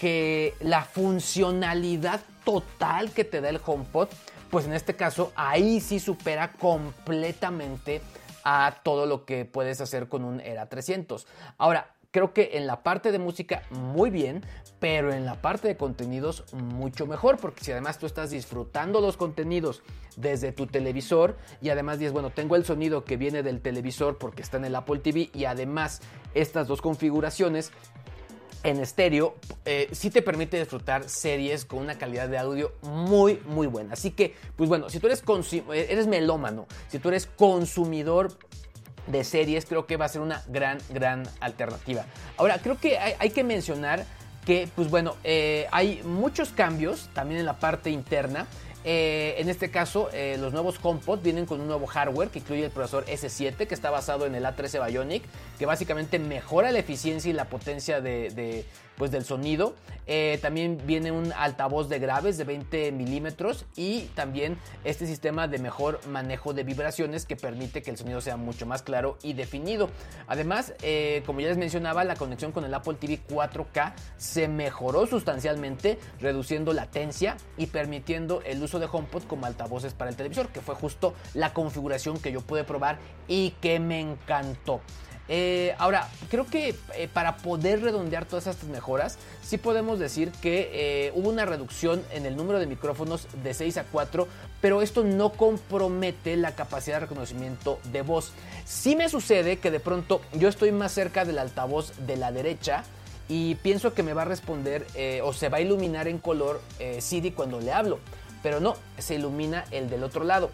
que 0.00 0.54
la 0.58 0.82
funcionalidad 0.82 2.20
total 2.44 3.12
que 3.12 3.22
te 3.22 3.40
da 3.40 3.50
el 3.50 3.60
HomePod, 3.64 4.08
pues 4.50 4.66
en 4.66 4.72
este 4.72 4.96
caso 4.96 5.32
ahí 5.36 5.80
sí 5.80 6.00
supera 6.00 6.54
completamente 6.54 8.02
a 8.42 8.80
todo 8.82 9.06
lo 9.06 9.24
que 9.24 9.44
puedes 9.44 9.80
hacer 9.80 10.08
con 10.08 10.24
un 10.24 10.40
Era 10.40 10.66
300. 10.66 11.24
Ahora, 11.56 11.86
creo 12.12 12.32
que 12.32 12.50
en 12.52 12.66
la 12.68 12.84
parte 12.84 13.10
de 13.10 13.18
música 13.18 13.62
muy 13.70 14.10
bien, 14.10 14.44
pero 14.78 15.12
en 15.12 15.24
la 15.24 15.40
parte 15.40 15.66
de 15.66 15.76
contenidos 15.76 16.44
mucho 16.52 17.06
mejor, 17.06 17.38
porque 17.38 17.64
si 17.64 17.72
además 17.72 17.98
tú 17.98 18.06
estás 18.06 18.30
disfrutando 18.30 19.00
los 19.00 19.16
contenidos 19.16 19.82
desde 20.16 20.52
tu 20.52 20.66
televisor 20.66 21.36
y 21.60 21.70
además 21.70 21.98
dices, 21.98 22.12
bueno, 22.12 22.30
tengo 22.30 22.54
el 22.54 22.64
sonido 22.64 23.04
que 23.04 23.16
viene 23.16 23.42
del 23.42 23.60
televisor 23.60 24.18
porque 24.18 24.42
está 24.42 24.58
en 24.58 24.66
el 24.66 24.76
Apple 24.76 25.00
TV 25.00 25.30
y 25.34 25.46
además 25.46 26.02
estas 26.34 26.68
dos 26.68 26.82
configuraciones 26.82 27.72
en 28.62 28.78
estéreo, 28.78 29.34
eh, 29.64 29.88
sí 29.90 30.10
te 30.10 30.22
permite 30.22 30.58
disfrutar 30.58 31.08
series 31.08 31.64
con 31.64 31.80
una 31.80 31.98
calidad 31.98 32.28
de 32.28 32.38
audio 32.38 32.72
muy, 32.82 33.40
muy 33.46 33.66
buena. 33.66 33.94
Así 33.94 34.12
que, 34.12 34.36
pues 34.54 34.68
bueno, 34.68 34.88
si 34.88 35.00
tú 35.00 35.08
eres, 35.08 35.24
eres 35.72 36.06
melómano, 36.06 36.66
si 36.88 37.00
tú 37.00 37.08
eres 37.08 37.26
consumidor 37.26 38.36
de 39.06 39.24
series, 39.24 39.66
creo 39.66 39.86
que 39.86 39.96
va 39.96 40.06
a 40.06 40.08
ser 40.08 40.20
una 40.20 40.42
gran, 40.48 40.78
gran 40.90 41.24
alternativa. 41.40 42.04
Ahora, 42.36 42.58
creo 42.58 42.78
que 42.78 42.98
hay, 42.98 43.30
que 43.30 43.44
mencionar 43.44 44.04
que, 44.44 44.68
pues 44.74 44.90
bueno, 44.90 45.16
eh, 45.24 45.66
hay 45.70 46.02
muchos 46.04 46.50
cambios 46.50 47.08
también 47.12 47.40
en 47.40 47.46
la 47.46 47.58
parte 47.58 47.90
interna. 47.90 48.46
Eh, 48.84 49.36
en 49.38 49.48
este 49.48 49.70
caso, 49.70 50.10
eh, 50.12 50.36
los 50.40 50.52
nuevos 50.52 50.78
HomePod 50.82 51.20
vienen 51.20 51.46
con 51.46 51.60
un 51.60 51.68
nuevo 51.68 51.86
hardware 51.86 52.30
que 52.30 52.40
incluye 52.40 52.64
el 52.64 52.70
procesador 52.70 53.06
S7, 53.06 53.68
que 53.68 53.74
está 53.74 53.90
basado 53.90 54.26
en 54.26 54.34
el 54.34 54.44
A13 54.44 54.84
Bionic, 54.88 55.22
que 55.58 55.66
básicamente 55.66 56.18
mejora 56.18 56.72
la 56.72 56.80
eficiencia 56.80 57.30
y 57.30 57.32
la 57.32 57.44
potencia 57.44 58.00
de, 58.00 58.66
pues 58.96 59.10
del 59.10 59.24
sonido. 59.24 59.74
Eh, 60.06 60.38
también 60.42 60.80
viene 60.84 61.12
un 61.12 61.32
altavoz 61.32 61.88
de 61.88 61.98
graves 61.98 62.36
de 62.36 62.44
20 62.44 62.90
milímetros 62.92 63.66
y 63.76 64.02
también 64.14 64.58
este 64.84 65.06
sistema 65.06 65.46
de 65.46 65.58
mejor 65.58 66.00
manejo 66.08 66.54
de 66.54 66.64
vibraciones 66.64 67.24
que 67.24 67.36
permite 67.36 67.82
que 67.82 67.90
el 67.90 67.96
sonido 67.96 68.20
sea 68.20 68.36
mucho 68.36 68.66
más 68.66 68.82
claro 68.82 69.16
y 69.22 69.34
definido. 69.34 69.90
Además, 70.26 70.74
eh, 70.82 71.22
como 71.24 71.40
ya 71.40 71.48
les 71.48 71.56
mencionaba, 71.56 72.04
la 72.04 72.16
conexión 72.16 72.52
con 72.52 72.64
el 72.64 72.74
Apple 72.74 72.94
TV 72.94 73.20
4K 73.28 73.94
se 74.16 74.48
mejoró 74.48 75.06
sustancialmente, 75.06 75.98
reduciendo 76.20 76.72
latencia 76.72 77.36
y 77.56 77.66
permitiendo 77.66 78.42
el 78.42 78.62
uso 78.62 78.80
de 78.80 78.88
HomePod 78.90 79.24
como 79.24 79.46
altavoces 79.46 79.94
para 79.94 80.10
el 80.10 80.16
televisor, 80.16 80.48
que 80.48 80.60
fue 80.60 80.74
justo 80.74 81.14
la 81.34 81.52
configuración 81.52 82.18
que 82.18 82.32
yo 82.32 82.40
pude 82.40 82.64
probar 82.64 82.98
y 83.28 83.50
que 83.60 83.78
me 83.78 84.00
encantó. 84.00 84.80
Eh, 85.28 85.74
ahora, 85.78 86.08
creo 86.30 86.46
que 86.46 86.74
eh, 86.94 87.08
para 87.12 87.36
poder 87.36 87.80
redondear 87.80 88.24
todas 88.24 88.46
estas 88.46 88.68
mejoras, 88.68 89.18
sí 89.42 89.56
podemos 89.56 89.98
decir 89.98 90.32
que 90.42 90.70
eh, 90.72 91.12
hubo 91.14 91.30
una 91.30 91.44
reducción 91.44 92.02
en 92.10 92.26
el 92.26 92.36
número 92.36 92.58
de 92.58 92.66
micrófonos 92.66 93.28
de 93.42 93.54
6 93.54 93.78
a 93.78 93.84
4, 93.84 94.26
pero 94.60 94.82
esto 94.82 95.04
no 95.04 95.32
compromete 95.32 96.36
la 96.36 96.54
capacidad 96.54 96.96
de 96.96 97.06
reconocimiento 97.06 97.78
de 97.92 98.02
voz. 98.02 98.32
Sí 98.64 98.96
me 98.96 99.08
sucede 99.08 99.58
que 99.58 99.70
de 99.70 99.80
pronto 99.80 100.20
yo 100.32 100.48
estoy 100.48 100.72
más 100.72 100.92
cerca 100.92 101.24
del 101.24 101.38
altavoz 101.38 101.92
de 102.06 102.16
la 102.16 102.32
derecha 102.32 102.84
y 103.28 103.54
pienso 103.56 103.94
que 103.94 104.02
me 104.02 104.14
va 104.14 104.22
a 104.22 104.26
responder 104.26 104.86
o 105.22 105.32
se 105.32 105.48
va 105.48 105.58
a 105.58 105.60
iluminar 105.60 106.08
en 106.08 106.18
color 106.18 106.60
Siri 106.98 107.30
cuando 107.30 107.60
le 107.60 107.72
hablo, 107.72 107.98
pero 108.42 108.60
no, 108.60 108.74
se 108.98 109.14
ilumina 109.14 109.64
el 109.70 109.88
del 109.88 110.02
otro 110.02 110.24
lado. 110.24 110.50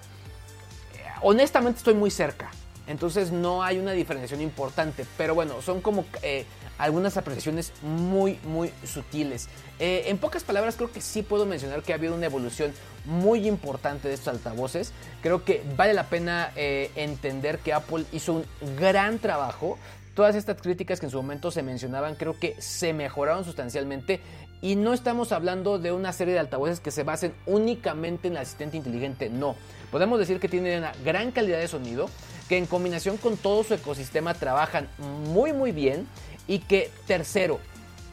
honestamente 1.23 1.79
estoy 1.79 1.95
muy 1.95 2.11
cerca. 2.11 2.51
Entonces 2.89 3.31
no 3.31 3.63
hay 3.63 3.79
una 3.79 3.93
diferenciación 3.93 4.41
importante. 4.41 5.07
Pero 5.17 5.35
bueno, 5.35 5.63
son 5.63 5.81
como 5.81 6.05
eh, 6.23 6.47
algunas 6.79 7.17
apreciaciones 7.17 7.73
muy, 7.83 8.39
muy 8.45 8.73
sutiles. 8.85 9.49
Eh, 9.79 10.05
en 10.07 10.19
pocas 10.19 10.43
palabras, 10.43 10.77
creo 10.77 10.91
que 10.91 11.01
sí 11.01 11.23
puedo 11.23 11.47
mencionar 11.47 11.83
que 11.83 11.93
ha 11.93 11.97
habido 11.97 12.15
una 12.15 12.27
evolución 12.27 12.73
muy 13.05 13.47
importante 13.47 14.09
de 14.09 14.15
estos 14.15 14.29
altavoces. 14.29 14.93
Creo 15.23 15.45
que 15.45 15.63
vale 15.77 15.95
la 15.95 16.09
pena 16.09 16.51
eh, 16.57 16.91
entender 16.97 17.59
que 17.59 17.73
Apple 17.73 18.05
hizo 18.13 18.33
un 18.33 18.45
gran 18.77 19.19
trabajo. 19.19 19.79
Todas 20.15 20.35
estas 20.35 20.61
críticas 20.61 20.99
que 20.99 21.07
en 21.07 21.11
su 21.11 21.19
momento 21.19 21.51
se 21.53 21.63
mencionaban 21.63 22.17
creo 22.17 22.37
que 22.37 22.57
se 22.61 22.93
mejoraron 22.93 23.45
sustancialmente 23.45 24.21
y 24.61 24.75
no 24.75 24.93
estamos 24.93 25.31
hablando 25.31 25.79
de 25.79 25.93
una 25.93 26.13
serie 26.13 26.35
de 26.35 26.41
altavoces 26.41 26.81
que 26.81 26.91
se 26.91 27.05
basen 27.05 27.33
únicamente 27.47 28.27
en 28.27 28.35
el 28.35 28.43
asistente 28.43 28.77
inteligente, 28.77 29.31
no. 29.31 29.55
Podemos 29.93 30.19
decir 30.19 30.41
que 30.41 30.49
tienen 30.49 30.81
una 30.81 30.93
gran 31.05 31.31
calidad 31.31 31.59
de 31.59 31.69
sonido, 31.69 32.11
que 32.49 32.57
en 32.57 32.67
combinación 32.67 33.17
con 33.17 33.37
todo 33.37 33.65
su 33.65 33.75
ecosistema 33.75 34.35
trabajan 34.35 34.89
muy 35.33 35.53
muy 35.53 35.73
bien 35.73 36.07
y 36.47 36.61
que 36.61 36.91
tercero, 37.07 37.61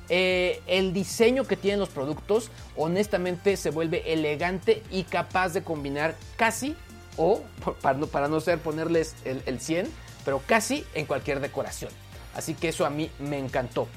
eh, 0.10 0.62
el 0.68 0.94
diseño 0.94 1.46
que 1.46 1.58
tienen 1.58 1.80
los 1.80 1.90
productos 1.90 2.52
honestamente 2.76 3.58
se 3.58 3.72
vuelve 3.72 4.14
elegante 4.14 4.84
y 4.92 5.04
capaz 5.04 5.54
de 5.54 5.64
combinar 5.64 6.16
casi 6.36 6.76
o 7.18 7.42
para 7.82 7.98
no, 7.98 8.08
para 8.08 8.28
no 8.28 8.40
ser 8.42 8.60
ponerles 8.60 9.16
el, 9.24 9.42
el 9.46 9.60
100, 9.60 9.88
pero 10.26 10.42
casi 10.46 10.86
en 10.94 11.06
cualquier 11.06 11.40
decoración. 11.40 11.92
Así 12.36 12.54
que 12.54 12.70
eso 12.70 12.86
a 12.86 12.90
mí 12.90 13.10
me 13.20 13.40
encantó. 13.40 13.88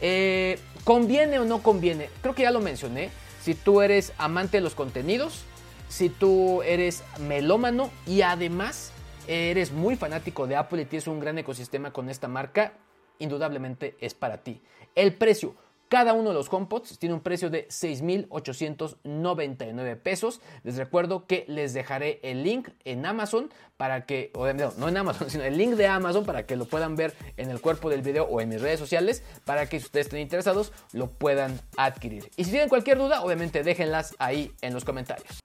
Eh, 0.00 0.58
¿Conviene 0.84 1.38
o 1.38 1.44
no 1.44 1.62
conviene? 1.62 2.08
Creo 2.22 2.34
que 2.34 2.42
ya 2.42 2.50
lo 2.50 2.60
mencioné. 2.60 3.10
Si 3.42 3.54
tú 3.54 3.82
eres 3.82 4.12
amante 4.16 4.56
de 4.56 4.62
los 4.62 4.74
contenidos, 4.74 5.42
si 5.88 6.08
tú 6.08 6.62
eres 6.62 7.02
melómano 7.20 7.90
y 8.06 8.22
además 8.22 8.90
eres 9.28 9.72
muy 9.72 9.96
fanático 9.96 10.46
de 10.46 10.56
Apple 10.56 10.82
y 10.82 10.86
tienes 10.86 11.06
un 11.06 11.20
gran 11.20 11.38
ecosistema 11.38 11.92
con 11.92 12.10
esta 12.10 12.28
marca, 12.28 12.74
indudablemente 13.18 13.96
es 14.00 14.14
para 14.14 14.42
ti. 14.42 14.62
El 14.94 15.14
precio, 15.14 15.54
cada 15.88 16.12
uno 16.12 16.28
de 16.30 16.34
los 16.34 16.52
HomePods 16.52 16.98
tiene 16.98 17.14
un 17.14 17.20
precio 17.20 17.50
de 17.50 17.66
6,899 17.68 19.94
pesos. 19.96 20.40
Les 20.62 20.76
recuerdo 20.76 21.26
que 21.26 21.44
les 21.46 21.72
dejaré 21.72 22.18
el 22.22 22.42
link 22.42 22.70
en 22.84 23.06
Amazon 23.06 23.52
para 23.76 24.06
que, 24.06 24.32
no, 24.34 24.72
no 24.76 24.88
en 24.88 24.96
Amazon, 24.96 25.30
sino 25.30 25.44
el 25.44 25.56
link 25.56 25.74
de 25.74 25.86
Amazon 25.86 26.24
para 26.24 26.46
que 26.46 26.56
lo 26.56 26.64
puedan 26.64 26.96
ver 26.96 27.14
en 27.36 27.50
el 27.50 27.60
cuerpo 27.60 27.90
del 27.90 28.02
video 28.02 28.24
o 28.24 28.40
en 28.40 28.48
mis 28.48 28.60
redes 28.60 28.80
sociales 28.80 29.22
para 29.44 29.68
que 29.68 29.78
si 29.78 29.86
ustedes 29.86 30.06
estén 30.06 30.18
interesados 30.20 30.72
lo 30.92 31.10
puedan 31.10 31.60
adquirir. 31.76 32.28
Y 32.36 32.42
si 32.44 32.50
tienen 32.50 32.68
cualquier 32.68 32.98
duda, 32.98 33.22
obviamente 33.22 33.62
déjenlas 33.62 34.16
ahí 34.18 34.52
en 34.62 34.74
los 34.74 34.84
comentarios. 34.84 35.44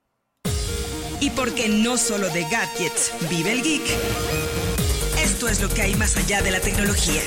Y 1.21 1.29
porque 1.32 1.67
no 1.67 1.97
solo 1.97 2.29
de 2.29 2.43
gadgets 2.43 3.13
vive 3.29 3.51
el 3.51 3.62
geek, 3.62 3.84
esto 5.21 5.49
es 5.49 5.62
lo 5.62 5.67
que 5.67 5.82
hay 5.82 5.95
más 5.95 6.15
allá 6.15 6.41
de 6.41 6.51
la 6.51 6.62
tecnología. 6.62 7.21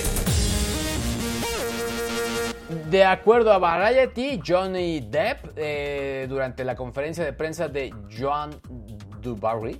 De 2.90 3.05
acuerdo 3.05 3.52
a 3.52 3.59
Variety, 3.59 4.40
Johnny 4.46 5.00
Depp, 5.00 5.52
eh, 5.57 6.26
durante 6.26 6.64
la 6.64 6.74
conferencia 6.74 7.22
de 7.22 7.35
prensa 7.35 7.68
de 7.68 7.92
John 8.18 8.59
Dubarry, 9.20 9.78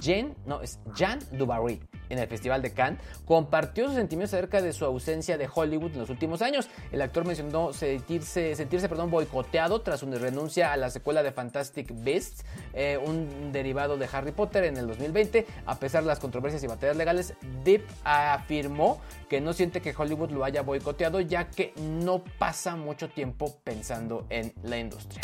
Jen, 0.00 0.36
no, 0.46 0.60
es 0.60 0.78
Jan 0.94 1.18
Dubarry, 1.32 1.80
en 2.08 2.18
el 2.18 2.28
Festival 2.28 2.62
de 2.62 2.72
Cannes, 2.72 3.00
compartió 3.26 3.86
sus 3.86 3.94
sentimientos 3.94 4.34
acerca 4.34 4.62
de 4.62 4.72
su 4.72 4.84
ausencia 4.84 5.38
de 5.38 5.48
Hollywood 5.52 5.92
en 5.92 6.00
los 6.00 6.10
últimos 6.10 6.42
años. 6.42 6.68
El 6.92 7.02
actor 7.02 7.24
mencionó 7.26 7.72
sentirse, 7.72 8.54
sentirse 8.56 8.88
perdón, 8.88 9.10
boicoteado 9.10 9.80
tras 9.80 10.00
su 10.00 10.06
renuncia 10.10 10.72
a 10.72 10.76
la 10.76 10.90
secuela 10.90 11.22
de 11.22 11.32
Fantastic 11.32 11.92
Beasts, 12.04 12.44
eh, 12.72 12.98
un 13.04 13.52
derivado 13.52 13.96
de 13.96 14.08
Harry 14.12 14.32
Potter 14.32 14.64
en 14.64 14.76
el 14.76 14.86
2020. 14.86 15.46
A 15.66 15.78
pesar 15.78 16.02
de 16.02 16.08
las 16.08 16.18
controversias 16.18 16.62
y 16.62 16.66
batallas 16.66 16.96
legales, 16.96 17.34
Depp 17.64 17.88
afirmó 18.04 19.00
que 19.28 19.40
no 19.40 19.52
siente 19.52 19.80
que 19.80 19.94
Hollywood 19.96 20.30
lo 20.30 20.44
haya 20.44 20.62
boicoteado, 20.62 21.20
ya 21.20 21.48
que 21.48 21.72
no 21.80 22.22
pasa 22.38 22.76
mucho 22.76 23.08
tiempo 23.08 23.58
pensando 23.64 24.26
en 24.30 24.52
la 24.62 24.78
industria. 24.78 25.22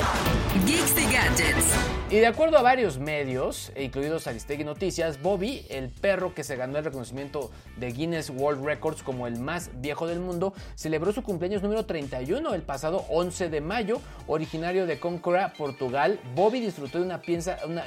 Geeks 0.67 0.99
y 0.99 1.13
Gadgets. 1.13 1.75
Y 2.11 2.17
de 2.17 2.27
acuerdo 2.27 2.59
a 2.59 2.63
varios 2.63 2.99
medios, 2.99 3.73
incluidos 3.77 4.27
Aristegui 4.27 4.65
Noticias, 4.65 5.23
Bobby, 5.23 5.65
el 5.71 5.91
perro 5.91 6.35
que 6.35 6.43
se 6.43 6.57
ganó 6.57 6.79
el 6.81 6.87
reconocimiento 6.87 7.51
de 7.77 7.93
Guinness 7.93 8.31
World 8.31 8.65
Records 8.65 9.03
como 9.03 9.27
el 9.27 9.39
más 9.39 9.71
viejo 9.81 10.07
del 10.07 10.21
mundo, 10.21 10.53
celebró 10.75 11.13
su 11.13 11.23
cumpleaños 11.23 11.63
número 11.63 11.87
31 11.87 12.55
el 12.55 12.63
pasado 12.63 13.05
11 13.09 13.49
de 13.49 13.61
mayo. 13.61 14.01
Originario 14.27 14.87
de 14.87 14.99
Concora, 14.99 15.53
Portugal, 15.57 16.21
Bobby 16.35 16.61
disfrutó 16.61 16.99
de 16.99 17.05
una, 17.05 17.21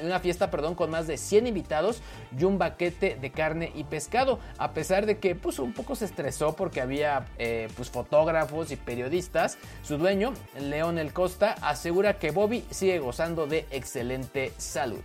una, 0.02 0.20
fiesta 0.20 0.52
perdón, 0.52 0.76
con 0.76 0.90
más 0.90 1.08
de 1.08 1.18
100 1.18 1.48
invitados 1.48 2.02
y 2.38 2.44
un 2.44 2.58
baquete 2.58 3.18
de 3.20 3.32
carne 3.32 3.72
y 3.76 3.84
pescado, 3.84 4.40
a 4.58 4.74
pesar 4.74 5.06
de 5.06 5.18
que 5.18 5.36
pues, 5.36 5.60
un 5.60 5.74
poco 5.74 5.96
se 5.96 6.06
estresó 6.06 6.56
porque 6.56 6.82
había 6.82 7.26
eh, 7.38 7.68
pues, 7.76 7.90
fotógrafos 7.90 8.72
y 8.72 8.76
periodistas. 8.76 9.58
Su 9.84 9.98
dueño, 9.98 10.34
León 10.60 10.98
El 10.98 11.14
Costa, 11.14 11.56
asegura 11.62 12.20
que 12.20 12.32
Bobby 12.32 12.66
sigue 12.70 13.00
gozando 13.00 13.48
de 13.48 13.66
excelente 13.72 14.54
salud. 14.58 15.02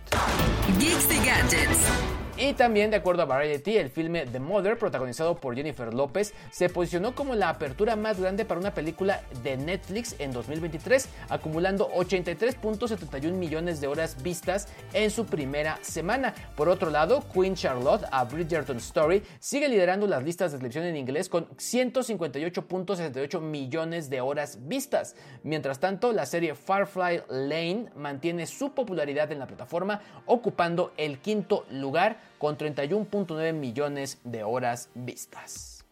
Y 0.79 2.18
también, 2.55 2.89
de 2.89 2.95
acuerdo 2.95 3.21
a 3.23 3.25
Variety, 3.25 3.75
el 3.77 3.89
filme 3.89 4.25
The 4.25 4.39
Mother, 4.39 4.77
protagonizado 4.77 5.35
por 5.35 5.55
Jennifer 5.55 5.93
López, 5.93 6.33
se 6.51 6.69
posicionó 6.69 7.13
como 7.13 7.35
la 7.35 7.49
apertura 7.49 7.97
más 7.97 8.17
grande 8.17 8.45
para 8.45 8.61
una 8.61 8.73
película 8.73 9.21
de 9.43 9.57
Netflix 9.57 10.15
en 10.19 10.31
2023, 10.31 11.09
acumulando 11.27 11.91
83.71 11.91 13.33
millones 13.33 13.81
de 13.81 13.87
horas 13.87 14.23
vistas 14.23 14.69
en 14.93 15.11
su 15.11 15.25
primera 15.25 15.79
semana. 15.81 16.33
Por 16.55 16.69
otro 16.69 16.89
lado, 16.89 17.25
Queen 17.33 17.55
Charlotte, 17.55 18.05
a 18.09 18.23
Bridgerton 18.23 18.77
Story, 18.77 19.21
sigue 19.39 19.67
liderando 19.67 20.07
las 20.07 20.23
listas 20.23 20.53
de 20.53 20.59
televisión 20.59 20.85
en 20.85 20.95
inglés 20.95 21.27
con 21.27 21.45
158.68 21.49 23.41
millones 23.41 24.09
de 24.09 24.21
horas 24.21 24.59
vistas. 24.61 25.17
Mientras 25.43 25.79
tanto, 25.79 26.13
la 26.13 26.25
serie 26.25 26.55
Firefly 26.55 27.23
Lane 27.29 27.87
mantiene 27.95 28.47
su 28.47 28.73
popularidad 28.73 29.29
en 29.33 29.39
la 29.39 29.47
plataforma, 29.47 29.99
ocupando 30.25 30.93
el 30.95 31.19
quinto 31.19 31.65
lugar 31.69 32.28
con 32.39 32.57
31.9 32.57 33.53
millones 33.53 34.17
de 34.23 34.43
horas 34.43 34.89
vistas. 34.95 35.85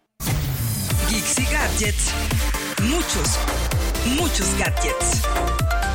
Geeks 1.09 1.51
gadgets. 1.51 2.13
Muchos, 2.81 3.37
muchos 4.17 4.57
gadgets. 4.57 5.86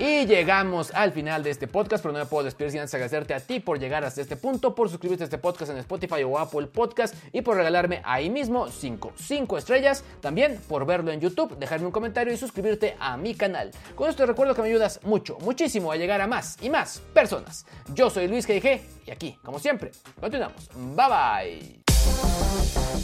Y 0.00 0.24
llegamos 0.24 0.92
al 0.94 1.12
final 1.12 1.42
de 1.42 1.50
este 1.50 1.68
podcast, 1.68 2.02
pero 2.02 2.14
no 2.14 2.20
me 2.20 2.24
puedo 2.24 2.42
despedir 2.42 2.70
sin 2.70 2.80
antes 2.80 2.94
agradecerte 2.94 3.34
a 3.34 3.40
ti 3.40 3.60
por 3.60 3.78
llegar 3.78 4.02
hasta 4.02 4.22
este 4.22 4.34
punto, 4.34 4.74
por 4.74 4.88
suscribirte 4.88 5.24
a 5.24 5.26
este 5.26 5.36
podcast 5.36 5.72
en 5.72 5.76
Spotify 5.76 6.22
o 6.22 6.38
Apple 6.38 6.68
Podcast 6.68 7.14
y 7.34 7.42
por 7.42 7.58
regalarme 7.58 8.00
ahí 8.02 8.30
mismo 8.30 8.70
5, 8.70 9.12
5 9.14 9.58
estrellas. 9.58 10.02
También 10.22 10.58
por 10.70 10.86
verlo 10.86 11.12
en 11.12 11.20
YouTube, 11.20 11.54
dejarme 11.58 11.84
un 11.84 11.92
comentario 11.92 12.32
y 12.32 12.38
suscribirte 12.38 12.96
a 12.98 13.18
mi 13.18 13.34
canal. 13.34 13.72
Con 13.94 14.08
esto 14.08 14.24
recuerdo 14.24 14.54
que 14.54 14.62
me 14.62 14.68
ayudas 14.68 15.00
mucho, 15.02 15.36
muchísimo 15.40 15.92
a 15.92 15.96
llegar 15.96 16.22
a 16.22 16.26
más 16.26 16.56
y 16.62 16.70
más 16.70 17.02
personas. 17.12 17.66
Yo 17.92 18.08
soy 18.08 18.26
Luis 18.26 18.48
G.G. 18.48 18.80
y 19.04 19.10
aquí, 19.10 19.38
como 19.44 19.58
siempre, 19.58 19.90
continuamos. 20.18 20.66
Bye 20.96 21.08
bye. 21.08 21.80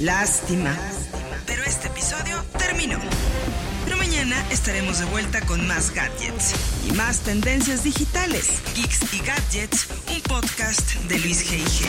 Lástima, 0.01 0.75
pero 1.47 1.63
este 1.63 1.89
episodio 1.89 2.43
terminó 2.57 2.99
mañana 4.07 4.37
estaremos 4.53 5.01
de 5.01 5.05
vuelta 5.07 5.41
con 5.47 5.67
más 5.67 5.93
gadgets 5.93 6.55
y 6.89 6.93
más 6.93 7.21
tendencias 7.21 7.83
digitales. 7.83 8.63
Geeks 8.75 9.13
y 9.13 9.19
Gadgets, 9.19 9.89
un 10.15 10.21
podcast 10.21 10.95
de 11.09 11.19
Luis 11.19 11.51
G.I.G. 11.51 11.87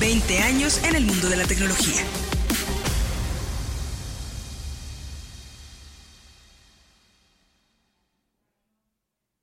20 0.00 0.38
años 0.38 0.80
en 0.84 0.96
el 0.96 1.04
mundo 1.04 1.28
de 1.28 1.36
la 1.36 1.44
tecnología. 1.44 2.02